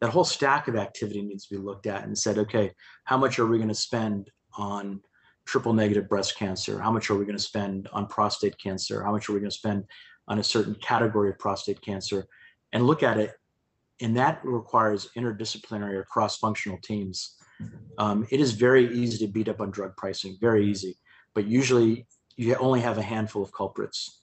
That 0.00 0.10
whole 0.10 0.24
stack 0.24 0.68
of 0.68 0.76
activity 0.76 1.22
needs 1.22 1.46
to 1.46 1.56
be 1.56 1.60
looked 1.60 1.86
at 1.86 2.04
and 2.04 2.16
said, 2.16 2.38
okay, 2.38 2.72
how 3.04 3.16
much 3.16 3.38
are 3.38 3.46
we 3.46 3.56
going 3.56 3.68
to 3.68 3.74
spend 3.74 4.30
on 4.56 5.00
triple 5.46 5.72
negative 5.72 6.08
breast 6.08 6.36
cancer? 6.36 6.80
How 6.80 6.90
much 6.90 7.08
are 7.08 7.14
we 7.14 7.24
going 7.24 7.36
to 7.36 7.42
spend 7.42 7.88
on 7.92 8.06
prostate 8.06 8.58
cancer? 8.58 9.02
How 9.02 9.12
much 9.12 9.28
are 9.28 9.32
we 9.32 9.40
going 9.40 9.50
to 9.50 9.56
spend 9.56 9.84
on 10.28 10.38
a 10.38 10.44
certain 10.44 10.74
category 10.76 11.30
of 11.30 11.38
prostate 11.38 11.80
cancer? 11.80 12.26
And 12.72 12.86
look 12.86 13.02
at 13.02 13.18
it. 13.18 13.32
And 14.00 14.16
that 14.16 14.40
requires 14.44 15.10
interdisciplinary 15.16 15.94
or 15.94 16.04
cross 16.04 16.36
functional 16.36 16.78
teams. 16.82 17.36
Um, 17.96 18.26
it 18.30 18.40
is 18.40 18.52
very 18.52 18.92
easy 18.94 19.24
to 19.24 19.32
beat 19.32 19.48
up 19.48 19.60
on 19.60 19.70
drug 19.70 19.96
pricing, 19.96 20.36
very 20.40 20.68
easy. 20.68 20.98
But 21.34 21.46
usually 21.46 22.06
you 22.36 22.54
only 22.56 22.80
have 22.80 22.98
a 22.98 23.02
handful 23.02 23.42
of 23.42 23.52
culprits. 23.52 24.20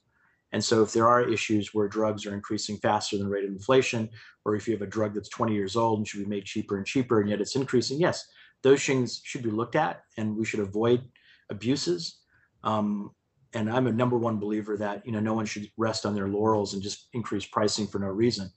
And 0.54 0.64
so 0.64 0.84
if 0.84 0.92
there 0.92 1.08
are 1.08 1.28
issues 1.28 1.74
where 1.74 1.88
drugs 1.88 2.24
are 2.24 2.32
increasing 2.32 2.76
faster 2.76 3.18
than 3.18 3.26
the 3.26 3.32
rate 3.32 3.44
of 3.44 3.50
inflation, 3.50 4.08
or 4.44 4.54
if 4.54 4.68
you 4.68 4.72
have 4.72 4.82
a 4.82 4.86
drug 4.86 5.12
that's 5.12 5.28
20 5.28 5.52
years 5.52 5.74
old 5.74 5.98
and 5.98 6.06
should 6.06 6.20
be 6.20 6.26
made 6.26 6.44
cheaper 6.44 6.76
and 6.76 6.86
cheaper, 6.86 7.20
and 7.20 7.28
yet 7.28 7.40
it's 7.40 7.56
increasing, 7.56 7.98
yes, 7.98 8.24
those 8.62 8.84
things 8.84 9.20
should 9.24 9.42
be 9.42 9.50
looked 9.50 9.74
at 9.74 10.02
and 10.16 10.36
we 10.36 10.44
should 10.44 10.60
avoid 10.60 11.02
abuses. 11.50 12.20
Um, 12.62 13.10
and 13.52 13.68
I'm 13.68 13.88
a 13.88 13.92
number 13.92 14.16
one 14.16 14.38
believer 14.38 14.76
that 14.76 15.04
you 15.04 15.10
know 15.10 15.18
no 15.18 15.34
one 15.34 15.44
should 15.44 15.68
rest 15.76 16.06
on 16.06 16.14
their 16.14 16.28
laurels 16.28 16.72
and 16.72 16.82
just 16.82 17.08
increase 17.14 17.44
pricing 17.44 17.88
for 17.88 17.98
no 17.98 18.06
reason. 18.06 18.48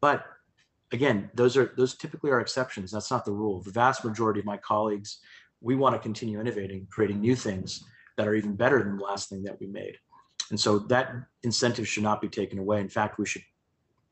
But 0.00 0.24
again, 0.90 1.30
those 1.34 1.56
are 1.56 1.72
those 1.76 1.96
typically 1.96 2.32
are 2.32 2.40
exceptions. 2.40 2.90
That's 2.90 3.12
not 3.12 3.24
the 3.24 3.32
rule. 3.32 3.62
The 3.62 3.70
vast 3.70 4.04
majority 4.04 4.40
of 4.40 4.46
my 4.46 4.56
colleagues, 4.56 5.20
we 5.60 5.76
want 5.76 5.94
to 5.94 6.00
continue 6.00 6.40
innovating, 6.40 6.88
creating 6.90 7.20
new 7.20 7.36
things 7.36 7.84
that 8.16 8.26
are 8.26 8.34
even 8.34 8.56
better 8.56 8.82
than 8.82 8.96
the 8.96 9.04
last 9.04 9.28
thing 9.28 9.44
that 9.44 9.60
we 9.60 9.68
made. 9.68 9.96
And 10.50 10.58
so 10.58 10.78
that 10.78 11.12
incentive 11.42 11.88
should 11.88 12.02
not 12.02 12.20
be 12.20 12.28
taken 12.28 12.58
away. 12.58 12.80
In 12.80 12.88
fact, 12.88 13.18
we 13.18 13.26
should 13.26 13.42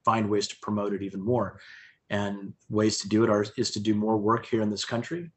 find 0.04 0.28
ways 0.28 0.48
to 0.48 0.56
promote 0.60 0.92
it 0.92 1.02
even 1.02 1.20
more. 1.20 1.60
And 2.10 2.52
ways 2.68 2.98
to 3.00 3.08
do 3.08 3.24
it 3.24 3.30
are 3.30 3.46
is 3.56 3.70
to 3.72 3.80
do 3.80 3.94
more 3.94 4.16
work 4.16 4.46
here 4.46 4.60
in 4.60 4.70
this 4.70 4.84
country, 4.84 5.30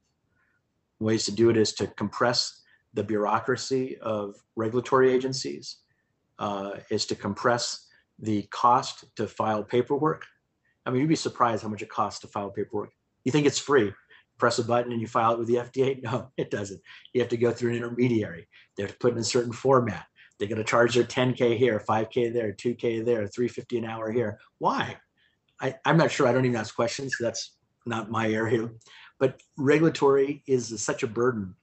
ways 0.99 1.25
to 1.25 1.31
do 1.31 1.49
it 1.49 1.57
is 1.57 1.73
to 1.73 1.87
compress 1.87 2.63
the 2.93 3.03
bureaucracy 3.03 3.97
of 3.99 4.35
regulatory 4.55 5.11
agencies, 5.11 5.77
uh, 6.39 6.71
is 6.89 7.05
to 7.07 7.15
compress 7.15 7.87
the 8.19 8.43
cost 8.43 9.05
to 9.15 9.27
file 9.27 9.63
paperwork. 9.63 10.25
I 10.85 10.91
mean, 10.91 11.01
you'd 11.01 11.09
be 11.09 11.15
surprised 11.15 11.63
how 11.63 11.69
much 11.69 11.81
it 11.81 11.89
costs 11.89 12.19
to 12.21 12.27
file 12.27 12.49
paperwork. 12.49 12.91
You 13.23 13.31
think 13.31 13.45
it's 13.45 13.59
free. 13.59 13.91
Press 14.37 14.59
a 14.59 14.63
button 14.63 14.91
and 14.91 15.01
you 15.01 15.07
file 15.07 15.33
it 15.33 15.39
with 15.39 15.47
the 15.47 15.55
FDA. 15.55 16.01
No, 16.03 16.31
it 16.37 16.51
doesn't. 16.51 16.81
You 17.13 17.21
have 17.21 17.29
to 17.29 17.37
go 17.37 17.51
through 17.51 17.71
an 17.71 17.77
intermediary. 17.77 18.47
They 18.75 18.83
have 18.83 18.91
to 18.91 18.97
put 18.97 19.13
in 19.13 19.19
a 19.19 19.23
certain 19.23 19.53
format. 19.53 20.05
They're 20.37 20.47
going 20.47 20.57
to 20.57 20.63
charge 20.63 20.95
their 20.95 21.03
10K 21.03 21.57
here, 21.57 21.79
5K 21.87 22.33
there, 22.33 22.53
2K 22.53 23.05
there, 23.05 23.27
350 23.27 23.77
an 23.77 23.85
hour 23.85 24.11
here. 24.11 24.39
Why? 24.57 24.97
I, 25.61 25.75
I'm 25.85 25.97
not 25.97 26.11
sure. 26.11 26.27
I 26.27 26.33
don't 26.33 26.45
even 26.45 26.57
ask 26.57 26.75
questions. 26.75 27.15
That's 27.19 27.55
not 27.85 28.11
my 28.11 28.29
area. 28.29 28.69
But 29.19 29.41
regulatory 29.57 30.43
is 30.45 30.81
such 30.81 31.03
a 31.03 31.07
burden. 31.07 31.55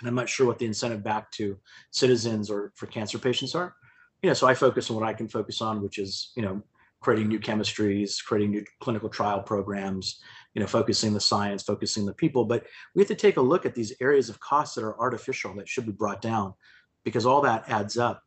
And 0.00 0.08
I'm 0.08 0.14
not 0.14 0.28
sure 0.28 0.46
what 0.46 0.58
the 0.58 0.66
incentive 0.66 1.02
back 1.02 1.32
to 1.32 1.58
citizens 1.90 2.50
or 2.50 2.72
for 2.76 2.86
cancer 2.86 3.18
patients 3.18 3.54
are. 3.54 3.74
You 4.22 4.30
know, 4.30 4.34
so 4.34 4.46
I 4.46 4.54
focus 4.54 4.90
on 4.90 4.96
what 4.96 5.08
I 5.08 5.12
can 5.12 5.28
focus 5.28 5.60
on, 5.60 5.82
which 5.82 5.98
is, 5.98 6.32
you 6.36 6.42
know, 6.42 6.62
creating 7.00 7.28
new 7.28 7.38
chemistries, 7.38 8.22
creating 8.24 8.50
new 8.50 8.64
clinical 8.80 9.08
trial 9.08 9.40
programs, 9.40 10.20
you 10.54 10.60
know, 10.60 10.66
focusing 10.66 11.12
the 11.12 11.20
science, 11.20 11.62
focusing 11.62 12.06
the 12.06 12.14
people. 12.14 12.44
But 12.44 12.66
we 12.94 13.02
have 13.02 13.08
to 13.08 13.14
take 13.14 13.36
a 13.36 13.42
look 13.42 13.66
at 13.66 13.74
these 13.74 13.94
areas 14.00 14.28
of 14.28 14.40
costs 14.40 14.74
that 14.74 14.84
are 14.84 14.98
artificial 14.98 15.54
that 15.56 15.68
should 15.68 15.86
be 15.86 15.92
brought 15.92 16.20
down 16.20 16.54
because 17.06 17.24
all 17.24 17.40
that 17.40 17.62
adds 17.68 17.96
up. 17.96 18.24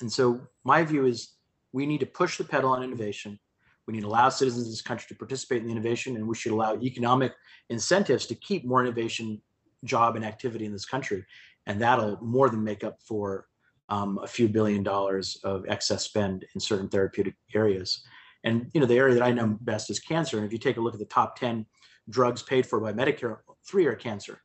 And 0.00 0.12
so 0.12 0.40
my 0.64 0.82
view 0.82 1.06
is 1.06 1.34
we 1.72 1.86
need 1.86 2.00
to 2.00 2.06
push 2.06 2.36
the 2.36 2.44
pedal 2.44 2.70
on 2.70 2.82
innovation. 2.82 3.38
We 3.86 3.94
need 3.94 4.00
to 4.00 4.08
allow 4.08 4.30
citizens 4.30 4.66
of 4.66 4.72
this 4.72 4.82
country 4.82 5.06
to 5.10 5.14
participate 5.14 5.60
in 5.60 5.66
the 5.66 5.72
innovation, 5.72 6.16
and 6.16 6.26
we 6.26 6.34
should 6.34 6.50
allow 6.50 6.74
economic 6.74 7.32
incentives 7.70 8.26
to 8.26 8.34
keep 8.34 8.66
more 8.66 8.84
innovation, 8.84 9.40
job, 9.84 10.16
and 10.16 10.24
activity 10.24 10.66
in 10.66 10.72
this 10.72 10.84
country. 10.84 11.24
And 11.66 11.80
that'll 11.80 12.18
more 12.20 12.50
than 12.50 12.64
make 12.64 12.82
up 12.82 12.98
for 13.00 13.46
um, 13.88 14.18
a 14.20 14.26
few 14.26 14.48
billion 14.48 14.82
dollars 14.82 15.38
of 15.44 15.64
excess 15.68 16.02
spend 16.02 16.44
in 16.52 16.60
certain 16.60 16.88
therapeutic 16.88 17.36
areas. 17.54 18.02
And 18.42 18.68
you 18.74 18.80
know, 18.80 18.88
the 18.88 18.98
area 18.98 19.14
that 19.14 19.22
I 19.22 19.30
know 19.30 19.56
best 19.60 19.88
is 19.88 20.00
cancer. 20.00 20.36
And 20.36 20.44
if 20.44 20.52
you 20.52 20.58
take 20.58 20.78
a 20.78 20.80
look 20.80 20.94
at 20.94 20.98
the 20.98 21.06
top 21.06 21.38
10 21.38 21.64
drugs 22.10 22.42
paid 22.42 22.66
for 22.66 22.80
by 22.80 22.92
Medicare, 22.92 23.38
three 23.64 23.86
are 23.86 23.94
cancer. 23.94 24.40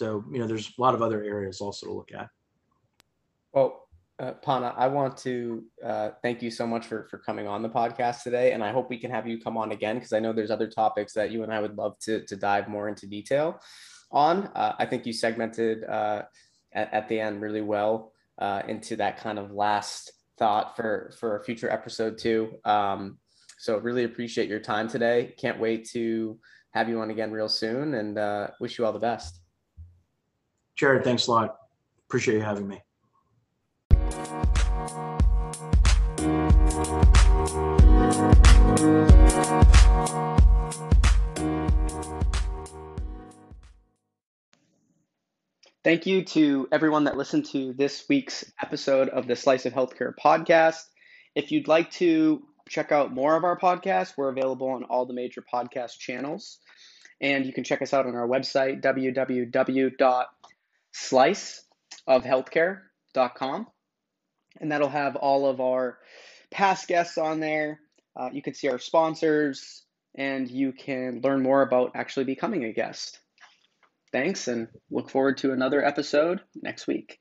So, 0.00 0.24
you 0.32 0.38
know, 0.38 0.46
there's 0.46 0.72
a 0.78 0.80
lot 0.80 0.94
of 0.94 1.02
other 1.02 1.22
areas 1.22 1.60
also 1.60 1.84
to 1.84 1.92
look 1.92 2.10
at. 2.10 2.30
Well, 3.52 3.86
uh, 4.18 4.32
Panna, 4.32 4.72
I 4.74 4.86
want 4.86 5.18
to 5.18 5.62
uh, 5.84 6.10
thank 6.22 6.40
you 6.40 6.50
so 6.50 6.66
much 6.66 6.86
for, 6.86 7.06
for 7.10 7.18
coming 7.18 7.46
on 7.46 7.60
the 7.60 7.68
podcast 7.68 8.22
today. 8.22 8.52
And 8.52 8.64
I 8.64 8.72
hope 8.72 8.88
we 8.88 8.96
can 8.96 9.10
have 9.10 9.28
you 9.28 9.38
come 9.38 9.58
on 9.58 9.72
again 9.72 9.96
because 9.96 10.14
I 10.14 10.18
know 10.18 10.32
there's 10.32 10.50
other 10.50 10.68
topics 10.68 11.12
that 11.12 11.30
you 11.30 11.42
and 11.42 11.52
I 11.52 11.60
would 11.60 11.76
love 11.76 11.98
to, 12.04 12.24
to 12.24 12.34
dive 12.34 12.66
more 12.66 12.88
into 12.88 13.06
detail 13.06 13.60
on. 14.10 14.46
Uh, 14.54 14.72
I 14.78 14.86
think 14.86 15.04
you 15.04 15.12
segmented 15.12 15.84
uh, 15.84 16.22
at, 16.72 16.94
at, 16.94 17.08
the 17.10 17.20
end 17.20 17.42
really 17.42 17.60
well 17.60 18.14
uh, 18.38 18.62
into 18.68 18.96
that 18.96 19.18
kind 19.18 19.38
of 19.38 19.50
last 19.50 20.12
thought 20.38 20.76
for, 20.76 21.12
for 21.20 21.36
a 21.36 21.44
future 21.44 21.68
episode 21.68 22.16
too. 22.16 22.54
Um, 22.64 23.18
so 23.58 23.76
really 23.76 24.04
appreciate 24.04 24.48
your 24.48 24.60
time 24.60 24.88
today. 24.88 25.34
Can't 25.38 25.60
wait 25.60 25.90
to 25.90 26.38
have 26.72 26.88
you 26.88 27.02
on 27.02 27.10
again 27.10 27.32
real 27.32 27.50
soon 27.50 27.92
and 27.92 28.16
uh, 28.16 28.48
wish 28.60 28.78
you 28.78 28.86
all 28.86 28.94
the 28.94 28.98
best. 28.98 29.40
Jared, 30.80 31.04
thanks 31.04 31.26
a 31.26 31.30
lot. 31.32 31.58
Appreciate 32.08 32.36
you 32.36 32.40
having 32.40 32.66
me. 32.66 32.80
Thank 45.84 46.06
you 46.06 46.24
to 46.24 46.66
everyone 46.72 47.04
that 47.04 47.18
listened 47.18 47.44
to 47.50 47.74
this 47.74 48.06
week's 48.08 48.50
episode 48.62 49.10
of 49.10 49.26
the 49.26 49.36
Slice 49.36 49.66
of 49.66 49.74
Healthcare 49.74 50.14
podcast. 50.18 50.84
If 51.34 51.52
you'd 51.52 51.68
like 51.68 51.90
to 51.92 52.42
check 52.70 52.90
out 52.90 53.12
more 53.12 53.36
of 53.36 53.44
our 53.44 53.58
podcasts, 53.58 54.14
we're 54.16 54.30
available 54.30 54.70
on 54.70 54.84
all 54.84 55.04
the 55.04 55.12
major 55.12 55.42
podcast 55.42 55.98
channels. 55.98 56.56
And 57.20 57.44
you 57.44 57.52
can 57.52 57.64
check 57.64 57.82
us 57.82 57.92
out 57.92 58.06
on 58.06 58.14
our 58.14 58.26
website, 58.26 58.80
www.sliceofhealthcare.com. 60.94 63.66
And 64.60 64.72
that'll 64.72 64.88
have 64.88 65.16
all 65.16 65.46
of 65.46 65.60
our 65.60 65.98
past 66.50 66.88
guests 66.88 67.18
on 67.18 67.40
there. 67.40 67.80
Uh, 68.16 68.30
you 68.32 68.42
can 68.42 68.54
see 68.54 68.68
our 68.68 68.78
sponsors, 68.78 69.84
and 70.16 70.50
you 70.50 70.72
can 70.72 71.20
learn 71.22 71.42
more 71.42 71.62
about 71.62 71.92
actually 71.94 72.24
becoming 72.24 72.64
a 72.64 72.72
guest. 72.72 73.20
Thanks, 74.12 74.48
and 74.48 74.66
look 74.90 75.10
forward 75.10 75.38
to 75.38 75.52
another 75.52 75.84
episode 75.84 76.40
next 76.60 76.88
week. 76.88 77.20